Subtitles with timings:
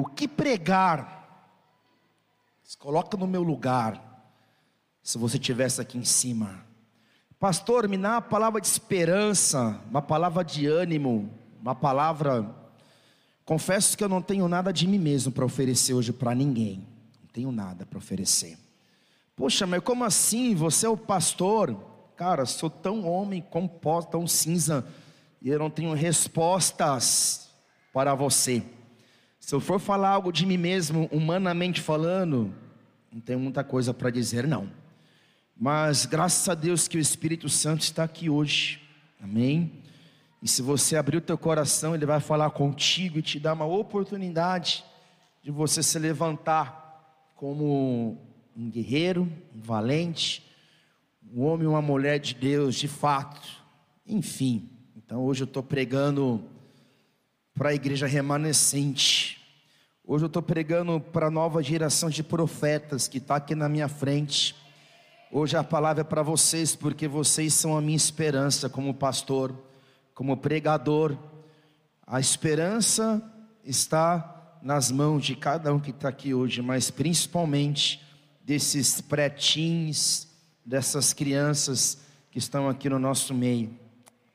[0.00, 1.58] o que pregar?
[2.62, 4.00] Se coloca no meu lugar.
[5.02, 6.64] Se você tivesse aqui em cima,
[7.36, 11.28] pastor, me dá uma palavra de esperança, uma palavra de ânimo,
[11.60, 12.48] uma palavra.
[13.44, 16.86] Confesso que eu não tenho nada de mim mesmo para oferecer hoje para ninguém.
[17.20, 18.56] Não tenho nada para oferecer.
[19.34, 20.54] Poxa, mas como assim?
[20.54, 21.76] Você é o pastor?
[22.14, 24.86] Cara, sou tão homem, composto, tão cinza,
[25.42, 27.48] e eu não tenho respostas
[27.92, 28.62] para você.
[29.40, 32.54] Se eu for falar algo de mim mesmo, humanamente falando,
[33.12, 34.70] não tenho muita coisa para dizer, não.
[35.56, 38.80] Mas graças a Deus que o Espírito Santo está aqui hoje,
[39.20, 39.72] amém?
[40.40, 43.64] E se você abrir o teu coração, Ele vai falar contigo e te dar uma
[43.64, 44.84] oportunidade
[45.42, 48.18] de você se levantar como
[48.56, 49.22] um guerreiro,
[49.54, 50.44] um valente,
[51.32, 53.48] um homem uma mulher de Deus, de fato.
[54.06, 56.44] Enfim, então hoje eu estou pregando
[57.54, 59.37] para a igreja remanescente.
[60.10, 63.88] Hoje eu estou pregando para a nova geração de profetas que está aqui na minha
[63.88, 64.56] frente.
[65.30, 69.54] Hoje a palavra é para vocês, porque vocês são a minha esperança como pastor,
[70.14, 71.14] como pregador.
[72.06, 73.22] A esperança
[73.62, 78.02] está nas mãos de cada um que está aqui hoje, mas principalmente
[78.42, 80.26] desses pretins,
[80.64, 81.98] dessas crianças
[82.30, 83.78] que estão aqui no nosso meio.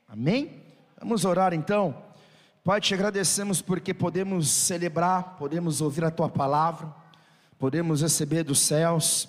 [0.07, 0.51] Amém?
[0.99, 2.12] Vamos orar então.
[2.63, 6.95] Pai, te agradecemos porque podemos celebrar, podemos ouvir a tua palavra,
[7.59, 9.27] podemos receber dos céus.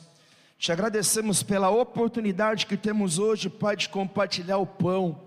[0.57, 5.21] Te agradecemos pela oportunidade que temos hoje, Pai, de compartilhar o pão,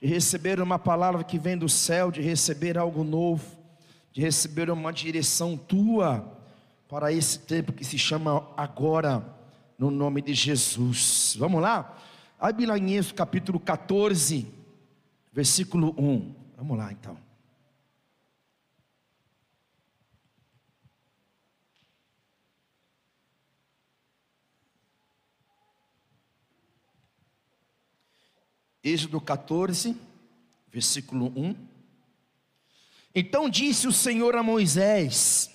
[0.00, 3.44] de receber uma palavra que vem do céu, de receber algo novo,
[4.10, 6.24] de receber uma direção tua
[6.88, 9.22] para esse tempo que se chama agora,
[9.78, 11.36] no nome de Jesus.
[11.38, 11.94] Vamos lá?
[12.38, 14.46] Abre lá em Êxodo capítulo 14,
[15.30, 16.34] versículo 1.
[16.56, 17.29] Vamos lá então.
[28.82, 29.96] Êxodo 14,
[30.72, 31.54] versículo 1.
[33.14, 35.50] Então disse o Senhor a Moisés: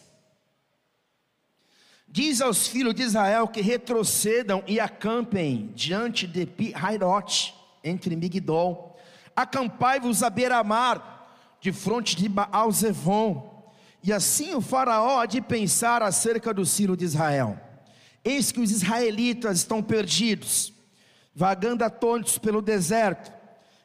[2.07, 8.95] Diz aos filhos de Israel que retrocedam e acampem diante de Pi-Hairote, entre Migdol.
[9.35, 13.53] Acampai-vos a beira-mar, de fronte de Baal-Zevon.
[14.03, 17.59] E assim o faraó há de pensar acerca do filho de Israel.
[18.23, 20.71] Eis que os israelitas estão perdidos,
[21.35, 23.31] vagando atônitos pelo deserto.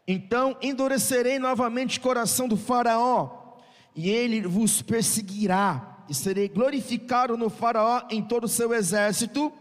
[0.06, 3.58] Então endurecerei novamente o coração do faraó,
[3.94, 9.52] e ele vos perseguirá e serei glorificado no Faraó em todo o seu exército,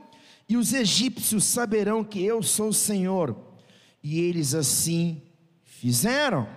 [0.48, 3.38] e os egípcios saberão que eu sou o Senhor.
[4.02, 5.22] E eles assim
[5.64, 6.50] fizeram.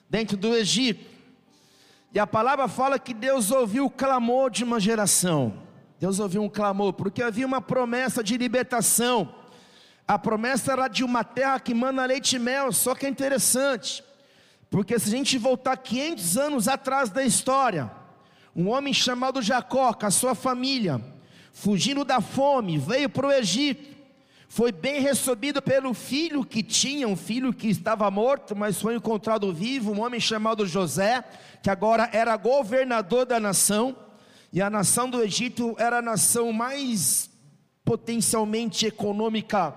[0.09, 1.10] dentro do Egito.
[2.13, 5.53] E a palavra fala que Deus ouviu o clamor de uma geração.
[5.97, 9.33] Deus ouviu um clamor, porque havia uma promessa de libertação.
[10.05, 14.03] A promessa era de uma terra que manda leite e mel, só que é interessante,
[14.69, 17.89] porque se a gente voltar 500 anos atrás da história,
[18.53, 20.99] um homem chamado Jacó, com a sua família,
[21.53, 23.90] fugindo da fome, veio para o Egito,
[24.51, 29.53] foi bem recebido pelo filho que tinha, um filho que estava morto, mas foi encontrado
[29.53, 31.23] vivo, um homem chamado José,
[31.63, 33.95] que agora era governador da nação,
[34.51, 37.29] e a nação do Egito era a nação mais
[37.85, 39.73] potencialmente econômica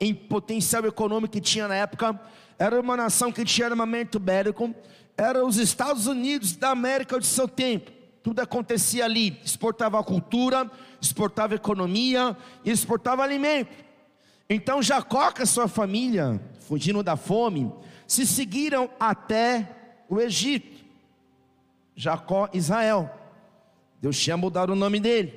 [0.00, 2.20] em potencial econômico que tinha na época,
[2.58, 4.74] era uma nação que tinha armamento bélico,
[5.16, 7.92] era os Estados Unidos da América de seu tempo.
[8.24, 10.68] Tudo acontecia ali, exportava cultura,
[11.00, 13.85] exportava economia, exportava alimento.
[14.48, 17.72] Então Jacó a sua família, fugindo da fome,
[18.06, 19.68] se seguiram até
[20.08, 20.84] o Egito.
[21.94, 23.10] Jacó, Israel.
[24.00, 25.34] Deus tinha mudado o nome dele.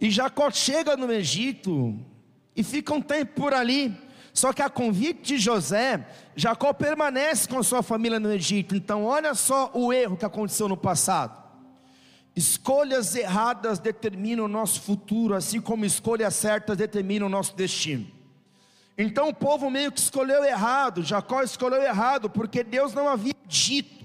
[0.00, 1.98] E Jacó chega no Egito
[2.54, 3.94] e fica um tempo por ali.
[4.32, 6.06] Só que a convite de José,
[6.36, 8.76] Jacó permanece com sua família no Egito.
[8.76, 11.42] Então, olha só o erro que aconteceu no passado.
[12.36, 18.17] Escolhas erradas determinam o nosso futuro, assim como escolhas certas determinam o nosso destino.
[19.00, 24.04] Então o povo meio que escolheu errado, Jacó escolheu errado, porque Deus não havia dito,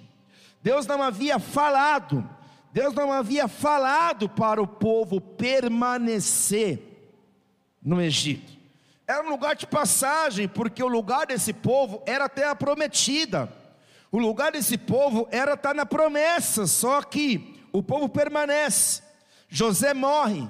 [0.62, 2.24] Deus não havia falado,
[2.72, 6.80] Deus não havia falado para o povo permanecer
[7.82, 8.54] no Egito.
[9.08, 13.52] Era um lugar de passagem, porque o lugar desse povo era a prometida.
[14.12, 19.02] O lugar desse povo era estar na promessa, só que o povo permanece.
[19.50, 20.48] José morre.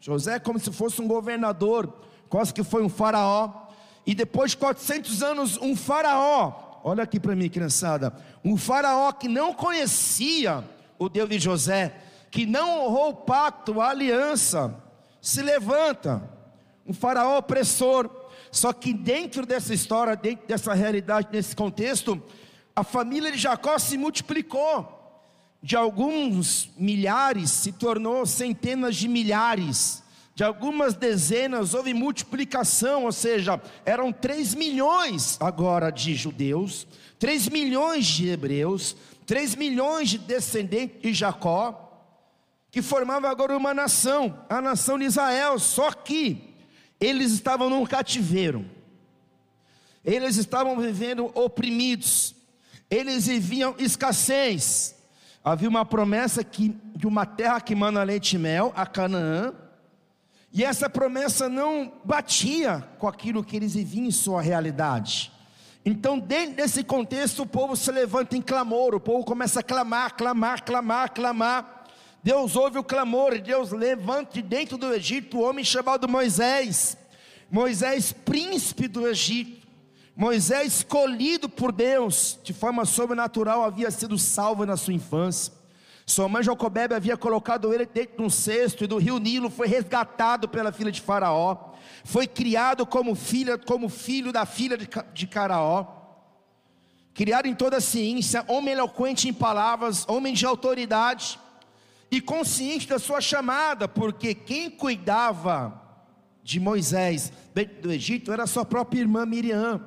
[0.00, 1.92] José é como se fosse um governador,
[2.28, 3.67] quase que foi um faraó
[4.08, 8.10] e depois de 400 anos, um faraó, olha aqui para mim, criançada,
[8.42, 10.64] um faraó que não conhecia
[10.98, 11.94] o Deus de José,
[12.30, 14.74] que não honrou o pacto, a aliança,
[15.20, 16.26] se levanta,
[16.86, 18.10] um faraó opressor,
[18.50, 22.18] só que dentro dessa história, dentro dessa realidade, nesse contexto,
[22.74, 25.20] a família de Jacó se multiplicou,
[25.62, 30.02] de alguns milhares se tornou centenas de milhares,
[30.38, 36.86] de algumas dezenas houve multiplicação, ou seja, eram 3 milhões agora de judeus,
[37.18, 38.94] 3 milhões de hebreus,
[39.26, 42.06] 3 milhões de descendentes de Jacó,
[42.70, 46.54] que formavam agora uma nação, a nação de Israel, só que
[47.00, 48.64] eles estavam num cativeiro,
[50.04, 52.32] eles estavam vivendo oprimidos,
[52.88, 54.94] eles viviam escassez,
[55.42, 59.52] havia uma promessa que, de uma terra que manda leite e mel, a Canaã,
[60.52, 65.30] e essa promessa não batia com aquilo que eles viviam em sua realidade.
[65.84, 70.16] Então, dentro desse contexto, o povo se levanta em clamor, o povo começa a clamar,
[70.16, 71.84] clamar, clamar, clamar.
[72.22, 76.96] Deus ouve o clamor e Deus levanta de dentro do Egito o homem chamado Moisés.
[77.50, 79.66] Moisés, príncipe do Egito.
[80.16, 85.52] Moisés, escolhido por Deus, de forma sobrenatural, havia sido salvo na sua infância.
[86.08, 89.68] Sua mãe Jocobebe havia colocado ele dentro de um cesto e do rio Nilo foi
[89.68, 91.74] resgatado pela filha de Faraó.
[92.02, 95.86] Foi criado como filha, como filho da filha de, de Caraó.
[97.12, 101.38] Criado em toda a ciência, homem eloquente em palavras, homem de autoridade
[102.10, 105.78] e consciente da sua chamada, porque quem cuidava
[106.42, 109.84] de Moisés dentro do Egito era sua própria irmã Miriam.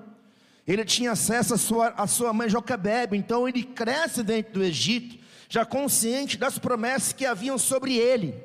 [0.67, 5.20] Ele tinha acesso à sua, à sua mãe Jocabebe, então ele cresce dentro do Egito
[5.51, 8.41] já consciente das promessas que haviam sobre ele.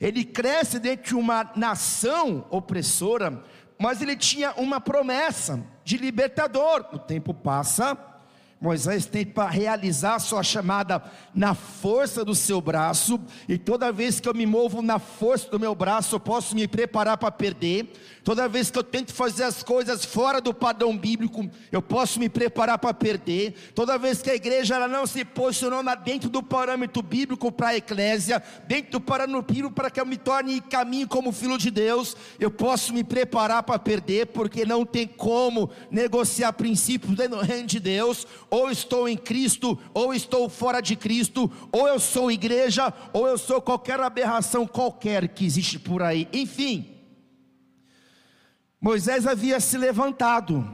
[0.00, 3.42] Ele cresce dentro de uma nação opressora,
[3.76, 6.86] mas ele tinha uma promessa de libertador.
[6.92, 7.98] O tempo passa,
[8.58, 11.02] Moisés tem para realizar sua chamada
[11.34, 15.60] na força do seu braço, e toda vez que eu me movo na força do
[15.60, 17.92] meu braço, eu posso me preparar para perder.
[18.24, 22.28] Toda vez que eu tento fazer as coisas fora do padrão bíblico, eu posso me
[22.28, 23.54] preparar para perder.
[23.72, 27.76] Toda vez que a igreja ela não se posicionou dentro do parâmetro bíblico para a
[27.76, 32.16] eclésia, dentro do parâmetro bíblico para que eu me torne caminho como filho de Deus,
[32.40, 37.68] eu posso me preparar para perder, porque não tem como negociar princípios dentro do reino
[37.68, 42.92] de Deus ou estou em Cristo, ou estou fora de Cristo, ou eu sou igreja,
[43.12, 46.28] ou eu sou qualquer aberração qualquer que existe por aí.
[46.32, 46.96] Enfim,
[48.80, 50.64] Moisés havia se levantado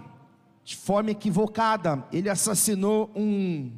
[0.64, 3.73] de forma equivocada, ele assassinou um,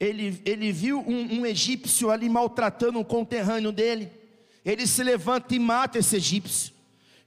[0.00, 4.10] ele, ele viu um, um egípcio ali maltratando um conterrâneo dele,
[4.64, 6.72] ele se levanta e mata esse egípcio.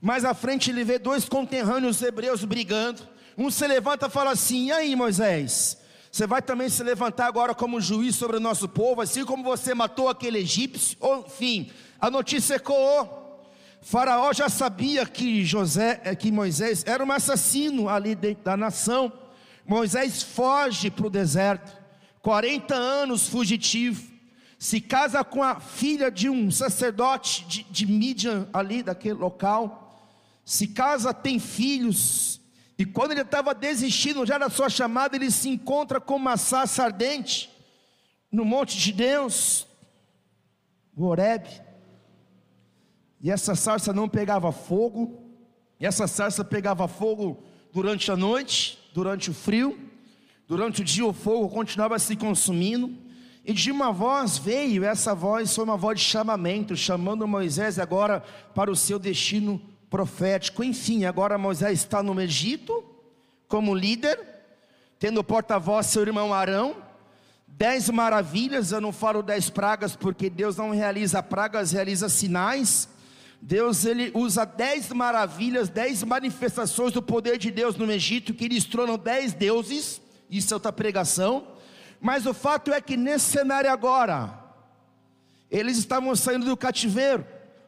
[0.02, 3.02] Mais à frente ele vê dois conterrâneos hebreus brigando.
[3.38, 5.78] Um se levanta e fala assim: E aí, Moisés?
[6.12, 9.74] Você vai também se levantar agora como juiz sobre o nosso povo, assim como você
[9.74, 10.98] matou aquele egípcio.
[11.26, 13.26] Enfim, a notícia ecoou.
[13.82, 19.12] Faraó já sabia que José, eh, que Moisés era um assassino ali dentro da nação.
[19.66, 21.72] Moisés foge para o deserto,
[22.22, 24.02] 40 anos fugitivo,
[24.58, 30.02] se casa com a filha de um sacerdote de, de Midian ali daquele local,
[30.44, 32.37] se casa, tem filhos,
[32.78, 36.84] e quando ele estava desistindo já da sua chamada, ele se encontra com uma sarça
[36.84, 37.50] ardente
[38.32, 39.66] no monte de Deus,
[40.96, 41.48] o Horeb.
[43.20, 45.24] E essa sarça não pegava fogo,
[45.80, 47.44] e essa sarça pegava fogo
[47.74, 49.80] durante a noite, durante o frio,
[50.48, 52.96] durante o dia o fogo continuava se consumindo,
[53.44, 58.22] e de uma voz veio, essa voz foi uma voz de chamamento, chamando Moisés agora
[58.54, 60.64] para o seu destino profético.
[60.64, 62.84] Enfim, agora Moisés está no Egito,
[63.48, 64.20] como líder,
[65.00, 66.76] tendo porta-voz seu irmão Arão.
[67.48, 72.88] Dez maravilhas, eu não falo dez pragas, porque Deus não realiza pragas, realiza sinais.
[73.42, 78.66] Deus ele usa dez maravilhas, dez manifestações do poder de Deus no Egito, que eles
[78.66, 81.48] tornam dez deuses, isso é outra pregação.
[82.00, 84.34] Mas o fato é que nesse cenário agora,
[85.50, 87.26] eles estavam saindo do cativeiro,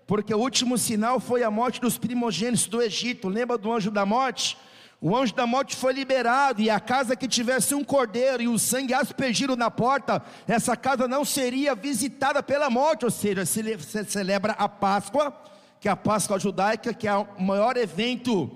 [0.09, 3.29] porque o último sinal foi a morte dos primogênitos do Egito.
[3.29, 4.57] Lembra do anjo da morte?
[4.99, 8.57] O anjo da morte foi liberado, e a casa que tivesse um cordeiro e o
[8.57, 13.61] sangue aspergido na porta, essa casa não seria visitada pela morte, ou seja, se
[14.05, 15.31] celebra a Páscoa,
[15.79, 18.49] que é a Páscoa judaica, que é o maior evento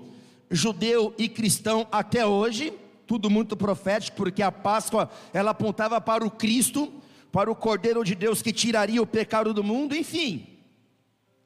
[0.50, 2.72] judeu e cristão até hoje,
[3.06, 6.92] tudo muito profético, porque a Páscoa ela apontava para o Cristo,
[7.30, 10.53] para o Cordeiro de Deus que tiraria o pecado do mundo, enfim.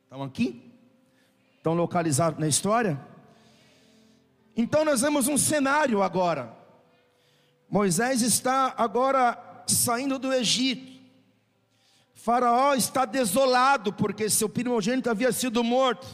[0.08, 0.62] Estão aqui?
[1.58, 2.98] Estão localizados na história?
[4.56, 6.56] Então nós vemos um cenário agora.
[7.68, 10.98] Moisés está agora saindo do Egito.
[12.14, 16.06] Faraó está desolado porque seu primogênito havia sido morto.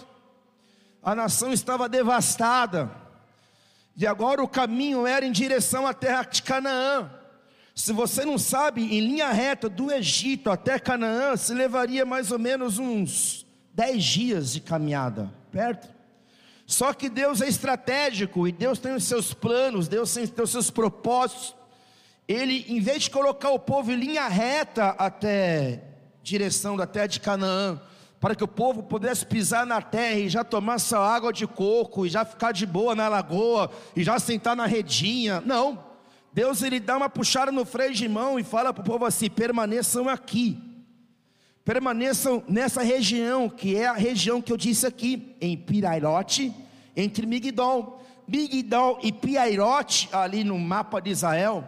[1.01, 2.91] A nação estava devastada.
[3.97, 7.09] E agora o caminho era em direção à terra de Canaã.
[7.77, 12.41] Se você não sabe, em linha reta do Egito até Canaã, se levaria mais ou
[12.41, 13.44] menos uns
[13.75, 15.88] 10 dias de caminhada, perto.
[16.66, 20.71] Só que Deus é estratégico e Deus tem os seus planos, Deus tem os seus
[20.71, 21.54] propósitos.
[22.26, 25.83] Ele, em vez de colocar o povo em linha reta até
[26.23, 27.78] direção da terra de Canaã,
[28.19, 32.07] para que o povo pudesse pisar na terra e já tomar sua água de coco,
[32.07, 35.43] e já ficar de boa na lagoa, e já sentar na redinha.
[35.45, 35.85] Não.
[36.33, 39.28] Deus ele dá uma puxada no freio de mão e fala para o povo assim:
[39.28, 40.59] permaneçam aqui,
[41.64, 46.52] permaneçam nessa região, que é a região que eu disse aqui, em Pirairote,
[46.97, 48.02] entre Migdol.
[48.26, 51.64] Migdol e Pirairote, ali no mapa de Israel,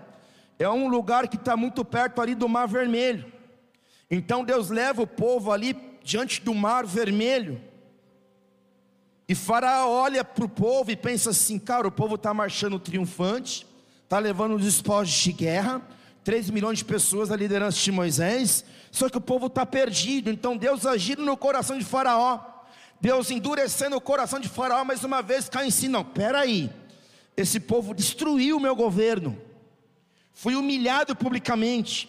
[0.59, 3.33] é um lugar que está muito perto ali do Mar Vermelho.
[4.11, 7.61] Então Deus leva o povo ali diante do Mar Vermelho.
[9.29, 13.67] E Faraó olha para o povo e pensa assim: cara, o povo está marchando triunfante
[14.07, 15.83] está levando os despojos de guerra,
[16.27, 20.57] 3 milhões de pessoas a liderança de Moisés, só que o povo está perdido, então
[20.57, 22.41] Deus agindo no coração de Faraó,
[23.01, 26.69] Deus endurecendo o coração de Faraó, mais uma vez cai em si, não, peraí,
[27.37, 29.41] esse povo destruiu o meu governo,
[30.33, 32.09] fui humilhado publicamente,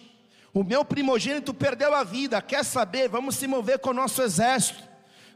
[0.52, 4.82] o meu primogênito perdeu a vida, quer saber, vamos se mover com o nosso exército,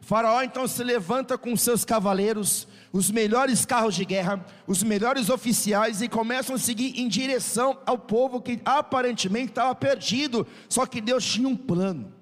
[0.00, 6.02] Faraó então se levanta com seus cavaleiros, os melhores carros de guerra, os melhores oficiais
[6.02, 11.24] e começam a seguir em direção ao povo que aparentemente estava perdido, só que Deus
[11.24, 12.12] tinha um plano.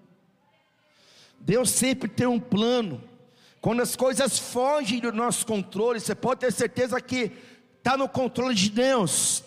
[1.40, 3.02] Deus sempre tem um plano.
[3.60, 7.32] Quando as coisas fogem do nosso controle, você pode ter certeza que
[7.78, 9.42] está no controle de Deus.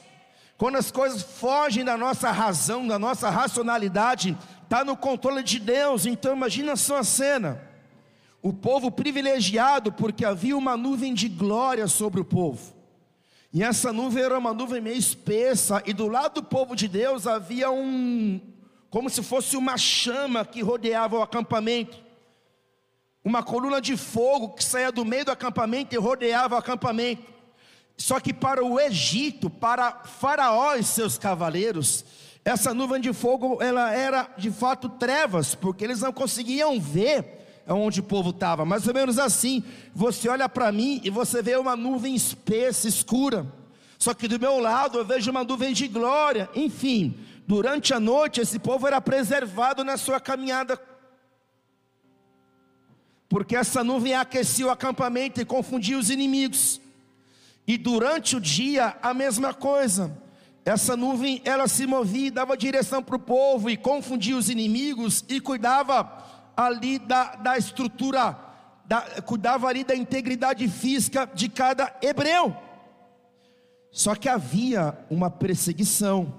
[0.58, 6.06] Quando as coisas fogem da nossa razão, da nossa racionalidade, está no controle de Deus.
[6.06, 7.73] Então imagina só a cena
[8.44, 12.76] o povo privilegiado, porque havia uma nuvem de glória sobre o povo.
[13.54, 17.26] E essa nuvem era uma nuvem meio espessa, e do lado do povo de Deus
[17.26, 18.42] havia um,
[18.90, 21.98] como se fosse uma chama que rodeava o acampamento,
[23.24, 27.32] uma coluna de fogo que saía do meio do acampamento e rodeava o acampamento.
[27.96, 32.04] Só que para o Egito, para Faraó e seus cavaleiros,
[32.44, 38.02] essa nuvem de fogo ela era de fato trevas, porque eles não conseguiam ver onde
[38.02, 39.64] o povo estava, mais ou menos assim.
[39.94, 43.46] Você olha para mim e você vê uma nuvem espessa, escura.
[43.98, 46.50] Só que do meu lado eu vejo uma nuvem de glória.
[46.54, 47.18] Enfim,
[47.48, 50.80] durante a noite esse povo era preservado na sua caminhada.
[53.30, 56.82] Porque essa nuvem aquecia o acampamento e confundia os inimigos.
[57.66, 60.22] E durante o dia a mesma coisa.
[60.66, 65.42] Essa nuvem ela se movia dava direção para o povo e confundia os inimigos e
[65.42, 66.24] cuidava
[66.56, 68.38] ali da, da estrutura,
[68.86, 72.56] da, cuidava ali da integridade física de cada hebreu.
[73.92, 76.34] Só que havia uma perseguição.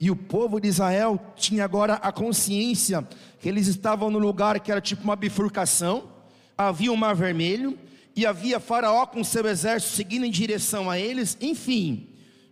[0.00, 3.06] E o povo de Israel tinha agora a consciência
[3.38, 6.10] que eles estavam no lugar que era tipo uma bifurcação,
[6.56, 7.78] havia um mar vermelho,
[8.14, 12.08] e havia Faraó com seu exército seguindo em direção a eles, enfim,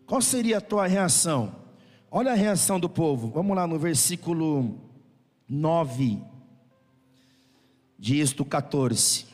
[0.07, 1.60] qual seria a tua reação?
[2.12, 3.31] Olha a reação do povo.
[3.31, 4.81] Vamos lá no versículo
[5.49, 6.21] 9
[7.97, 9.26] de Êxodo 14.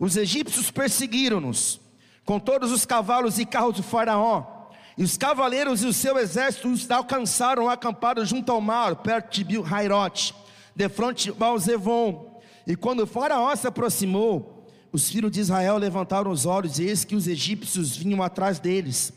[0.00, 1.80] Os egípcios perseguiram-nos
[2.24, 4.68] com todos os cavalos e carros de Faraó.
[4.98, 9.44] E os cavaleiros e o seu exército os alcançaram acampados junto ao mar, perto de
[9.44, 10.34] Bil-Hairote.
[10.74, 12.40] de frente ao Zevon.
[12.66, 17.04] E quando o faraó se aproximou, os filhos de Israel levantaram os olhos, e eis
[17.04, 19.12] que os egípcios vinham atrás deles,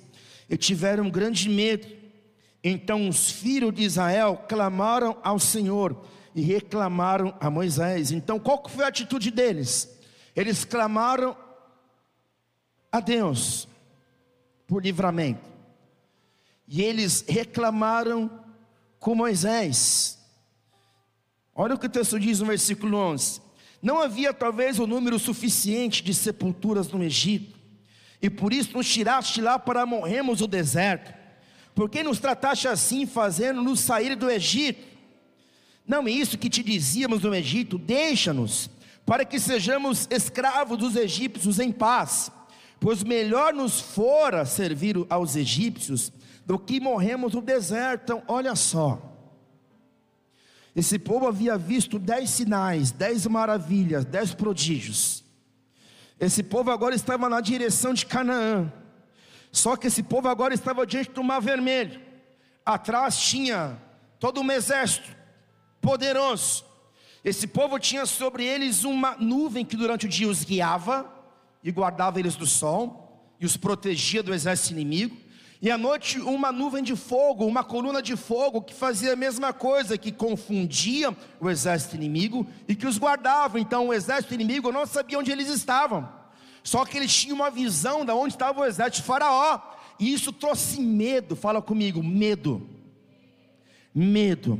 [0.49, 1.87] e tiveram grande medo.
[2.63, 8.11] Então os filhos de Israel clamaram ao Senhor e reclamaram a Moisés.
[8.11, 9.89] Então qual foi a atitude deles?
[10.35, 11.35] Eles clamaram
[12.91, 13.67] a Deus
[14.67, 15.47] por livramento.
[16.67, 18.29] E eles reclamaram
[18.99, 20.17] com Moisés.
[21.55, 23.41] Olha o que o texto diz no versículo 11:
[23.81, 27.56] Não havia talvez o um número suficiente de sepulturas no Egito,
[28.21, 31.13] e por isso nos tiraste lá para morrermos no deserto.
[31.75, 34.83] Por que nos trataste assim, fazendo-nos sair do Egito?
[35.85, 38.69] Não é isso que te dizíamos no Egito: deixa-nos,
[39.05, 42.31] para que sejamos escravos dos egípcios em paz,
[42.79, 46.11] pois melhor nos fora servir aos egípcios
[46.45, 48.01] do que morremos no deserto.
[48.03, 49.13] Então, olha só.
[50.75, 55.26] Esse povo havia visto dez sinais, dez maravilhas, dez prodígios.
[56.19, 58.71] Esse povo agora estava na direção de Canaã.
[59.51, 62.01] Só que esse povo agora estava diante do Mar Vermelho.
[62.65, 63.77] Atrás tinha
[64.19, 65.15] todo um exército
[65.81, 66.65] poderoso.
[67.23, 71.11] Esse povo tinha sobre eles uma nuvem que durante o dia os guiava
[71.63, 75.17] e guardava eles do sol e os protegia do exército inimigo.
[75.59, 79.51] E à noite, uma nuvem de fogo, uma coluna de fogo que fazia a mesma
[79.51, 83.59] coisa, que confundia o exército inimigo e que os guardava.
[83.59, 86.07] Então, o exército inimigo não sabia onde eles estavam,
[86.63, 89.59] só que eles tinham uma visão de onde estava o exército de Faraó,
[89.99, 91.35] e isso trouxe medo.
[91.35, 92.67] Fala comigo, medo.
[93.93, 94.59] Medo.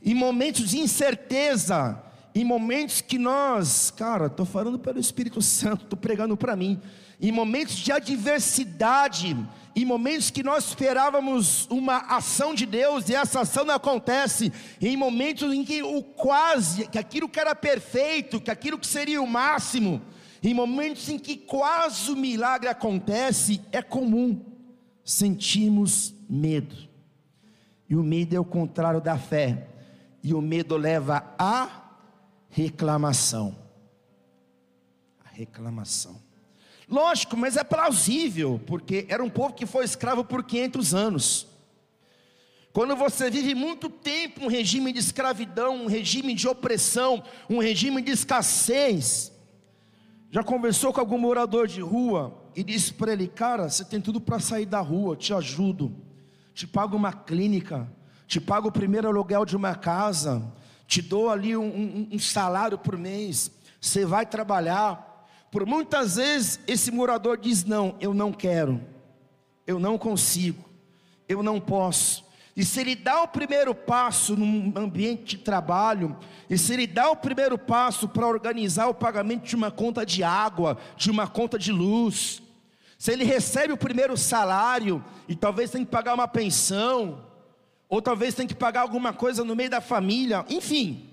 [0.00, 2.00] Em momentos de incerteza,
[2.32, 6.80] em momentos que nós, cara, estou falando pelo Espírito Santo, estou pregando para mim,
[7.20, 9.36] em momentos de adversidade,
[9.78, 14.96] em momentos que nós esperávamos uma ação de Deus e essa ação não acontece, em
[14.96, 19.26] momentos em que o quase, que aquilo que era perfeito, que aquilo que seria o
[19.26, 20.02] máximo,
[20.42, 24.44] em momentos em que quase o milagre acontece, é comum
[25.04, 26.74] sentimos medo.
[27.88, 29.68] E o medo é o contrário da fé.
[30.24, 31.94] E o medo leva à
[32.50, 33.56] reclamação.
[35.24, 36.27] A reclamação.
[36.88, 41.46] Lógico, mas é plausível, porque era um povo que foi escravo por 500 anos.
[42.72, 48.00] Quando você vive muito tempo um regime de escravidão, um regime de opressão, um regime
[48.00, 49.32] de escassez,
[50.30, 54.20] já conversou com algum morador de rua e disse para ele: Cara, você tem tudo
[54.20, 55.94] para sair da rua, te ajudo,
[56.54, 57.90] te pago uma clínica,
[58.26, 60.52] te pago o primeiro aluguel de uma casa,
[60.86, 65.07] te dou ali um, um, um salário por mês, você vai trabalhar,
[65.50, 68.80] por muitas vezes esse morador diz: Não, eu não quero,
[69.66, 70.64] eu não consigo,
[71.28, 72.26] eu não posso.
[72.56, 76.16] E se ele dá o primeiro passo num ambiente de trabalho,
[76.50, 80.24] e se ele dá o primeiro passo para organizar o pagamento de uma conta de
[80.24, 82.42] água, de uma conta de luz,
[82.98, 87.24] se ele recebe o primeiro salário e talvez tem que pagar uma pensão,
[87.88, 91.07] ou talvez tem que pagar alguma coisa no meio da família, enfim,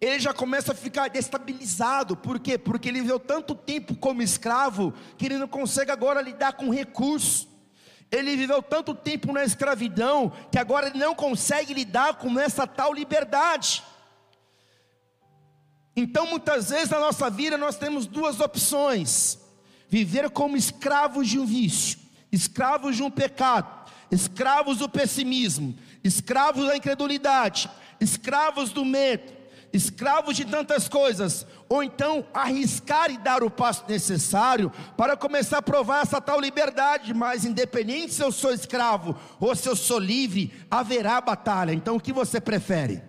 [0.00, 2.16] ele já começa a ficar destabilizado.
[2.16, 2.56] Por quê?
[2.56, 7.46] Porque ele viveu tanto tempo como escravo que ele não consegue agora lidar com recursos.
[8.10, 12.94] Ele viveu tanto tempo na escravidão que agora ele não consegue lidar com essa tal
[12.94, 13.84] liberdade.
[15.94, 19.38] Então, muitas vezes na nossa vida nós temos duas opções:
[19.86, 21.98] viver como escravos de um vício,
[22.32, 29.39] escravos de um pecado, escravos do pessimismo, escravos da incredulidade, escravos do medo
[29.72, 35.62] escravos de tantas coisas, ou então arriscar e dar o passo necessário para começar a
[35.62, 40.52] provar essa tal liberdade, mas independente se eu sou escravo ou se eu sou livre,
[40.70, 41.72] haverá batalha.
[41.72, 43.02] Então o que você prefere?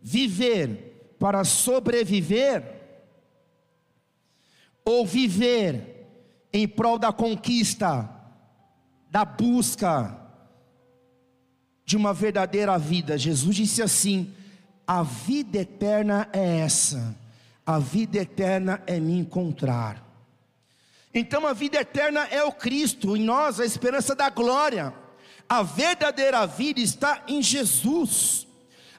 [0.00, 2.62] Viver para sobreviver
[4.84, 6.06] ou viver
[6.52, 8.08] em prol da conquista,
[9.10, 10.23] da busca,
[11.84, 13.18] de uma verdadeira vida.
[13.18, 14.32] Jesus disse assim:
[14.86, 17.14] a vida eterna é essa,
[17.66, 20.02] a vida eterna é me encontrar.
[21.12, 24.92] Então a vida eterna é o Cristo, em nós a esperança da glória.
[25.48, 28.46] A verdadeira vida está em Jesus.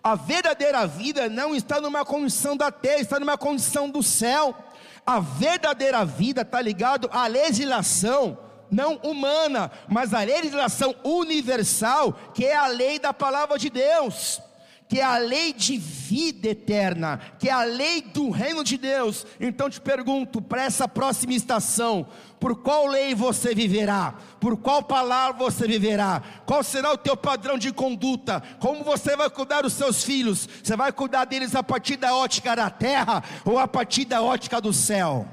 [0.02, 4.56] A verdadeira vida não está numa condição da terra, está numa condição do céu.
[5.06, 8.38] A verdadeira vida está ligado à legislação,
[8.72, 14.42] não humana, mas a legislação universal, que é a lei da palavra de Deus.
[14.88, 19.26] que é a lei de vida eterna, que é a lei do reino de Deus.
[19.40, 22.08] Então te pergunto, para essa próxima estação,
[22.40, 24.14] por qual lei você viverá?
[24.40, 26.22] Por qual palavra você viverá?
[26.46, 28.44] Qual será o teu padrão de conduta?
[28.60, 30.48] Como você vai cuidar dos seus filhos?
[30.64, 34.62] Você vai cuidar deles a partir da ótica da terra ou a partir da ótica
[34.62, 35.28] do céu?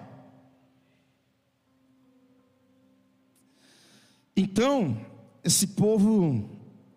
[4.37, 4.97] Então,
[5.45, 6.49] esse povo,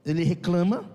[0.05, 0.89] ele reclama,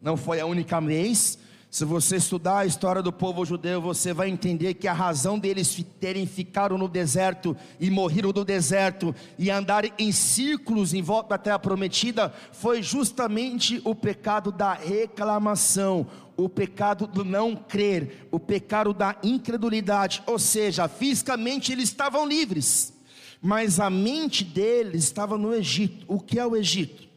[0.00, 1.38] não foi a única vez.
[1.68, 5.84] Se você estudar a história do povo judeu, você vai entender que a razão deles
[6.00, 11.38] terem ficado no deserto e morreram no deserto e andarem em círculos em volta da
[11.38, 16.06] terra prometida foi justamente o pecado da reclamação,
[16.38, 22.95] o pecado do não crer, o pecado da incredulidade, ou seja, fisicamente eles estavam livres
[23.40, 26.04] mas a mente deles estava no Egito.
[26.08, 27.08] O que é o Egito?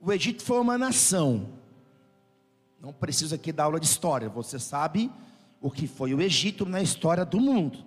[0.00, 1.48] O Egito foi uma nação.
[2.80, 5.10] Não preciso aqui dar aula de história, você sabe
[5.60, 7.78] o que foi o Egito na história do mundo.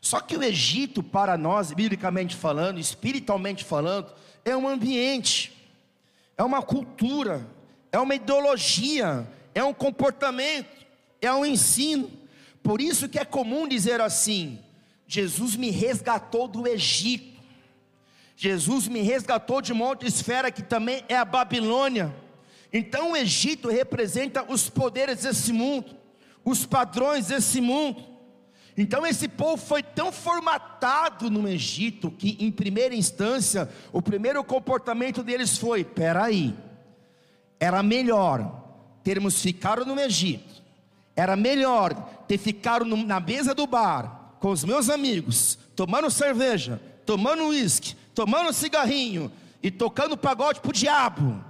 [0.00, 4.12] Só que o Egito, para nós, biblicamente falando, espiritualmente falando,
[4.44, 5.52] é um ambiente,
[6.36, 7.44] é uma cultura,
[7.90, 10.86] é uma ideologia, é um comportamento,
[11.20, 12.10] é um ensino.
[12.62, 14.60] Por isso que é comum dizer assim:
[15.08, 17.40] Jesus me resgatou do Egito.
[18.36, 22.14] Jesus me resgatou de uma outra esfera que também é a Babilônia.
[22.70, 25.96] Então o Egito representa os poderes desse mundo,
[26.44, 28.04] os padrões desse mundo.
[28.76, 35.22] Então esse povo foi tão formatado no Egito que, em primeira instância, o primeiro comportamento
[35.22, 36.54] deles foi: peraí,
[37.58, 38.62] era melhor
[39.02, 40.62] termos ficado no Egito,
[41.16, 41.94] era melhor
[42.28, 48.52] ter ficado na mesa do bar, com os meus amigos, tomando cerveja, tomando uísque, tomando
[48.52, 49.30] cigarrinho
[49.62, 51.44] e tocando pagode para o diabo,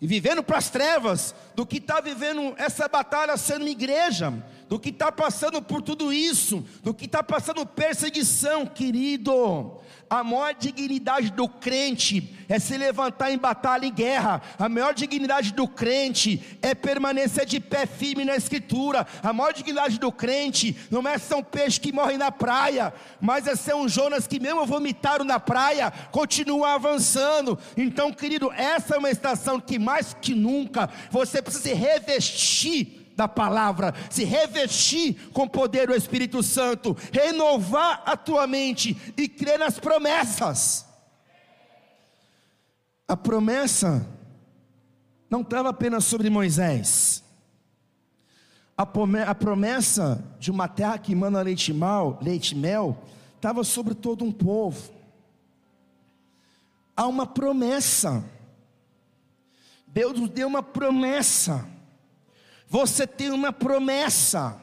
[0.00, 4.32] e vivendo para as trevas, do que está vivendo essa batalha sendo igreja,
[4.68, 9.80] do que está passando por tudo isso, do que está passando perseguição, querido.
[10.08, 14.42] A maior dignidade do crente é se levantar em batalha e guerra.
[14.58, 19.06] A maior dignidade do crente é permanecer de pé firme na escritura.
[19.22, 23.46] A maior dignidade do crente não é ser um peixe que morre na praia, mas
[23.46, 27.58] é ser um Jonas que mesmo vomitaram na praia, continua avançando.
[27.76, 33.28] Então, querido, essa é uma estação que mais que nunca você precisa se revestir da
[33.28, 39.78] palavra, se revestir com poder do Espírito Santo, renovar a tua mente e crer nas
[39.78, 40.86] promessas.
[43.06, 44.06] A promessa
[45.30, 47.22] não estava apenas sobre Moisés.
[48.76, 53.04] A promessa de uma terra que emana leite, mal, leite mel
[53.36, 54.92] estava sobre todo um povo.
[56.96, 58.24] Há uma promessa.
[59.86, 61.68] Deus deu uma promessa.
[62.74, 64.60] Você tem uma promessa.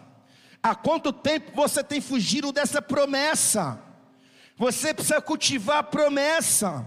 [0.61, 3.79] Há quanto tempo você tem fugido dessa promessa?
[4.57, 6.85] Você precisa cultivar a promessa.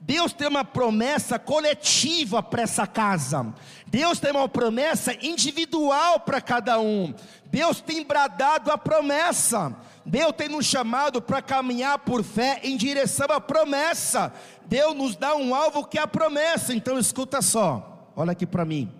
[0.00, 3.52] Deus tem uma promessa coletiva para essa casa.
[3.88, 7.12] Deus tem uma promessa individual para cada um.
[7.46, 9.74] Deus tem bradado a promessa.
[10.06, 14.32] Deus tem nos chamado para caminhar por fé em direção à promessa.
[14.66, 16.72] Deus nos dá um alvo que é a promessa.
[16.72, 18.12] Então escuta só.
[18.14, 18.99] Olha aqui para mim.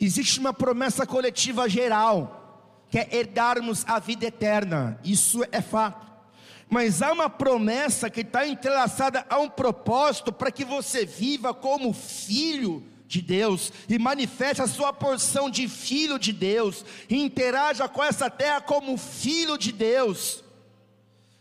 [0.00, 6.04] Existe uma promessa coletiva geral, que é herdarmos a vida eterna, isso é fato.
[6.68, 11.92] Mas há uma promessa que está entrelaçada a um propósito para que você viva como
[11.92, 18.02] filho de Deus e manifeste a sua porção de filho de Deus e interaja com
[18.02, 20.42] essa terra como filho de Deus.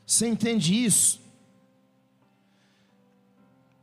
[0.05, 1.21] Você entende isso?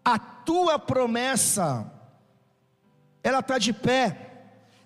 [0.05, 1.91] A tua promessa,
[3.23, 4.30] ela está de pé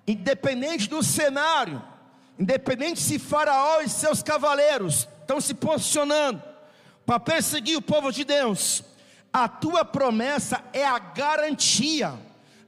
[0.07, 1.83] independente do cenário,
[2.39, 6.43] independente se Faraó e seus cavaleiros estão se posicionando
[7.07, 8.83] para perseguir o povo de Deus,
[9.33, 12.15] a tua promessa é a garantia,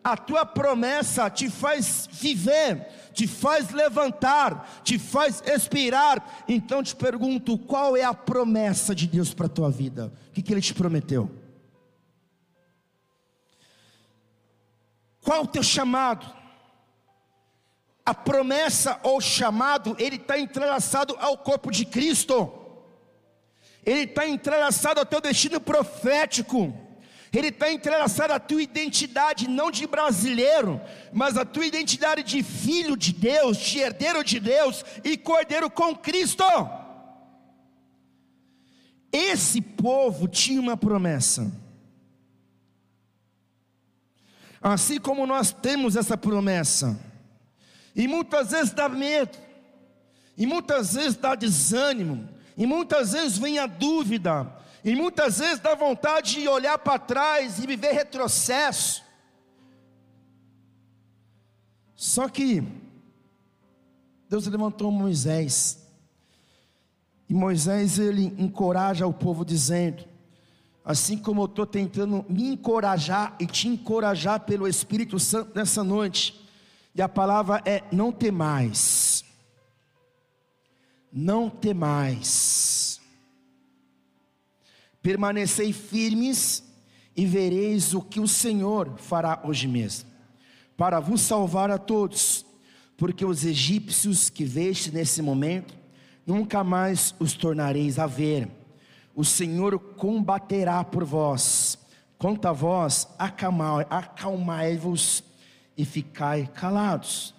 [0.03, 6.44] a tua promessa te faz viver, te faz levantar, te faz expirar.
[6.49, 10.12] Então te pergunto: qual é a promessa de Deus para a tua vida?
[10.29, 11.31] O que, que Ele te prometeu?
[15.20, 16.36] Qual o teu chamado?
[18.07, 22.53] A promessa ou chamado, ele está entrelaçado ao corpo de Cristo,
[23.85, 26.73] ele está entrelaçado ao teu destino profético,
[27.33, 30.81] ele está entrelaçado à tua identidade, não de brasileiro,
[31.12, 35.95] mas a tua identidade de filho de Deus, de herdeiro de Deus e cordeiro com
[35.95, 36.45] Cristo.
[39.12, 41.53] Esse povo tinha uma promessa.
[44.62, 46.99] Assim como nós temos essa promessa,
[47.96, 49.38] e muitas vezes dá medo,
[50.37, 54.54] e muitas vezes dá desânimo, e muitas vezes vem a dúvida,
[54.85, 59.02] e muitas vezes dá vontade de olhar para trás e viver retrocesso.
[61.96, 62.62] Só que
[64.28, 65.82] Deus levantou Moisés.
[67.28, 70.04] E Moisés ele encoraja o povo dizendo:
[70.85, 76.45] assim como eu estou tentando me encorajar e te encorajar pelo Espírito Santo nessa noite,
[76.96, 79.24] e a palavra é: não temais,
[81.12, 83.00] não temais,
[85.02, 86.64] permanecei firmes
[87.14, 90.09] e vereis o que o Senhor fará hoje mesmo,
[90.76, 92.46] para vos salvar a todos
[92.96, 95.74] porque os egípcios que veste nesse momento,
[96.26, 98.48] nunca mais os tornareis a ver.
[99.14, 101.78] O Senhor combaterá por vós.
[102.18, 105.22] Quanto a vós, acalmai-vos
[105.76, 107.34] e ficai calados.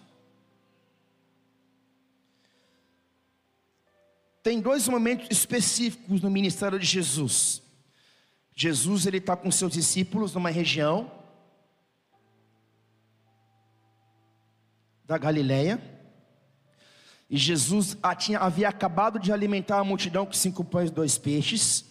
[4.44, 7.62] Tem dois momentos específicos no ministério de Jesus.
[8.56, 11.12] Jesus ele está com seus discípulos numa região
[15.04, 15.82] da Galileia.
[17.30, 21.86] E Jesus tinha, havia acabado de alimentar a multidão com cinco pães e dois peixes.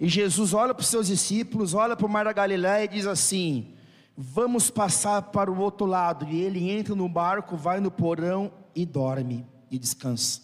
[0.00, 3.06] E Jesus olha para os seus discípulos, olha para o mar da Galileia e diz
[3.06, 3.74] assim:
[4.16, 6.26] Vamos passar para o outro lado.
[6.28, 10.42] E ele entra no barco, vai no porão e dorme e descansa.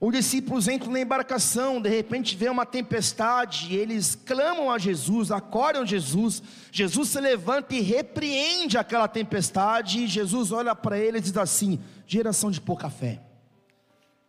[0.00, 5.84] Os discípulos entram na embarcação, de repente vê uma tempestade, eles clamam a Jesus, acordam
[5.84, 6.42] Jesus.
[6.72, 10.04] Jesus se levanta e repreende aquela tempestade.
[10.04, 13.20] E Jesus olha para eles e diz assim: geração de pouca fé.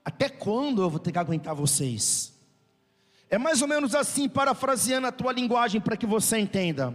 [0.04, 2.34] Até quando eu vou ter que aguentar vocês?
[3.30, 6.94] É mais ou menos assim, parafraseando a tua linguagem para que você entenda.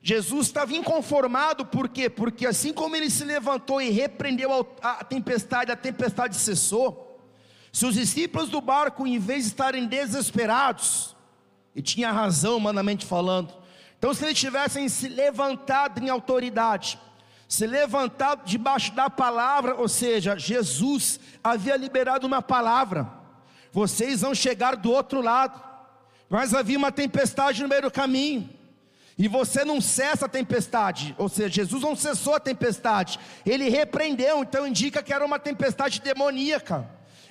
[0.00, 2.08] Jesus estava inconformado, por quê?
[2.08, 7.20] Porque assim como ele se levantou e repreendeu a tempestade, a tempestade cessou.
[7.72, 11.16] Se os discípulos do barco, em vez de estarem desesperados,
[11.74, 13.52] e tinha razão, humanamente falando,
[13.98, 16.98] então se eles tivessem se levantado em autoridade,
[17.48, 23.10] se levantado debaixo da palavra, ou seja, Jesus havia liberado uma palavra,
[23.72, 25.60] vocês vão chegar do outro lado,
[26.28, 28.48] mas havia uma tempestade no meio do caminho,
[29.18, 34.42] e você não cessa a tempestade, ou seja, Jesus não cessou a tempestade, ele repreendeu,
[34.42, 36.88] então indica que era uma tempestade demoníaca.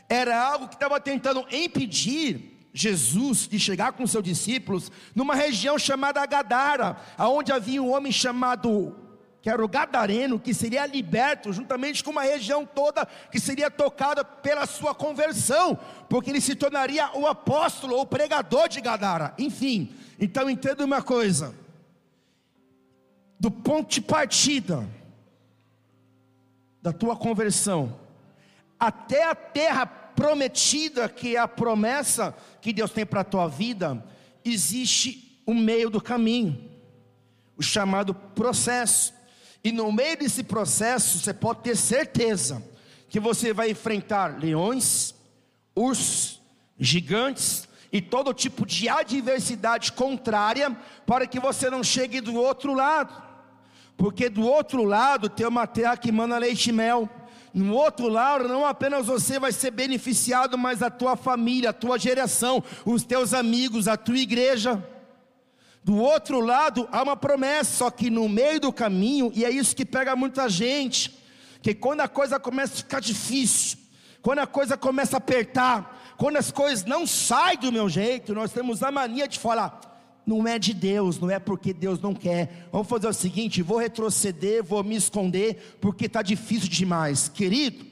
[0.10, 6.26] Era algo que estava tentando impedir Jesus de chegar com seus discípulos numa região chamada
[6.26, 8.96] Gadara, aonde havia um homem chamado
[9.42, 14.26] que era o gadareno, que seria liberto juntamente com uma região toda que seria tocada
[14.26, 19.34] pela sua conversão, porque ele se tornaria o apóstolo ou pregador de Gadara.
[19.38, 21.56] Enfim, então entenda uma coisa:
[23.40, 24.88] do ponto de partida
[26.82, 28.08] da tua conversão
[28.80, 34.04] até a terra prometida, que é a promessa que Deus tem para a tua vida,
[34.44, 36.70] existe um meio do caminho,
[37.56, 39.14] o chamado processo.
[39.64, 42.64] E no meio desse processo, você pode ter certeza
[43.10, 45.16] que você vai enfrentar leões,
[45.76, 46.42] ursos,
[46.80, 53.27] gigantes e todo tipo de adversidade contrária para que você não chegue do outro lado.
[53.98, 57.10] Porque do outro lado tem uma terra que manda leite e mel
[57.58, 61.98] no outro lado, não apenas você vai ser beneficiado, mas a tua família, a tua
[61.98, 64.84] geração, os teus amigos, a tua igreja.
[65.84, 69.76] Do outro lado, há uma promessa, só que no meio do caminho, e é isso
[69.76, 71.18] que pega muita gente,
[71.62, 73.80] que quando a coisa começa a ficar difícil,
[74.22, 78.52] quando a coisa começa a apertar, quando as coisas não saem do meu jeito, nós
[78.52, 79.80] temos a mania de falar:
[80.28, 82.68] não é de Deus, não é porque Deus não quer.
[82.70, 87.30] Vamos fazer o seguinte: vou retroceder, vou me esconder, porque está difícil demais.
[87.30, 87.86] Querido,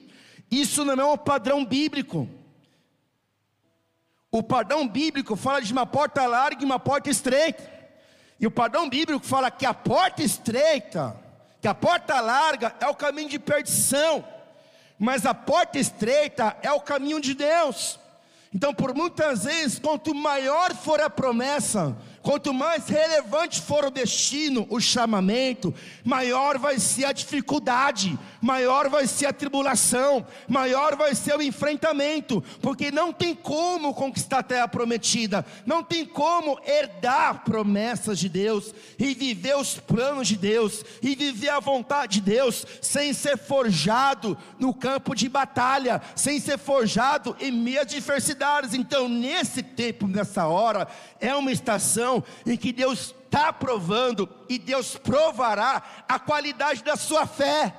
[0.52, 2.28] isso não é um padrão bíblico.
[4.30, 7.72] O padrão bíblico fala de uma porta larga e uma porta estreita.
[8.38, 11.16] E o padrão bíblico fala que a porta estreita,
[11.62, 14.26] que a porta larga é o caminho de perdição,
[15.00, 17.98] mas a porta estreita é o caminho de Deus.
[18.54, 21.96] Então, por muitas vezes, quanto maior for a promessa,
[22.26, 25.72] Quanto mais relevante for o destino, o chamamento,
[26.04, 32.44] maior vai ser a dificuldade, maior vai ser a tribulação, maior vai ser o enfrentamento,
[32.64, 38.74] porque não tem como conquistar a terra prometida, não tem como herdar promessas de Deus
[38.98, 44.36] e viver os planos de Deus e viver a vontade de Deus sem ser forjado
[44.58, 48.74] no campo de batalha, sem ser forjado em meio a adversidades.
[48.74, 50.88] Então, nesse tempo, nessa hora,
[51.28, 57.26] é uma estação em que Deus está provando e Deus provará a qualidade da sua
[57.26, 57.76] fé.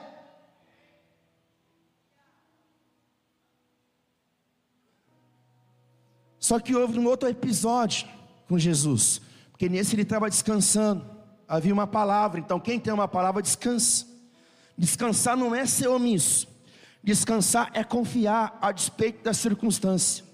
[6.38, 8.08] Só que houve um outro episódio
[8.48, 11.16] com Jesus, porque nesse ele estava descansando.
[11.48, 14.06] Havia uma palavra, então quem tem uma palavra descansa.
[14.76, 16.48] Descansar não é ser omisso.
[17.02, 20.25] Descansar é confiar a despeito da circunstância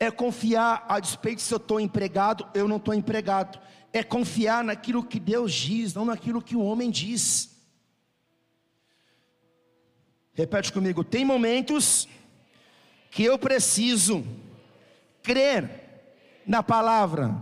[0.00, 3.58] é confiar a despeito se eu estou empregado, eu não estou empregado,
[3.92, 7.56] é confiar naquilo que Deus diz, não naquilo que o homem diz.
[10.34, 12.08] Repete comigo: tem momentos
[13.10, 14.24] que eu preciso
[15.22, 15.88] crer
[16.46, 17.34] na palavra,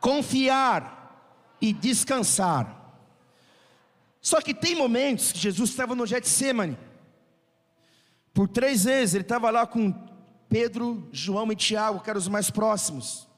[0.00, 2.78] confiar e descansar.
[4.20, 6.76] Só que tem momentos que Jesus estava no Getsemane.
[8.34, 9.90] Por três vezes ele estava lá com
[10.50, 13.28] Pedro, João e Tiago, que eram os mais próximos.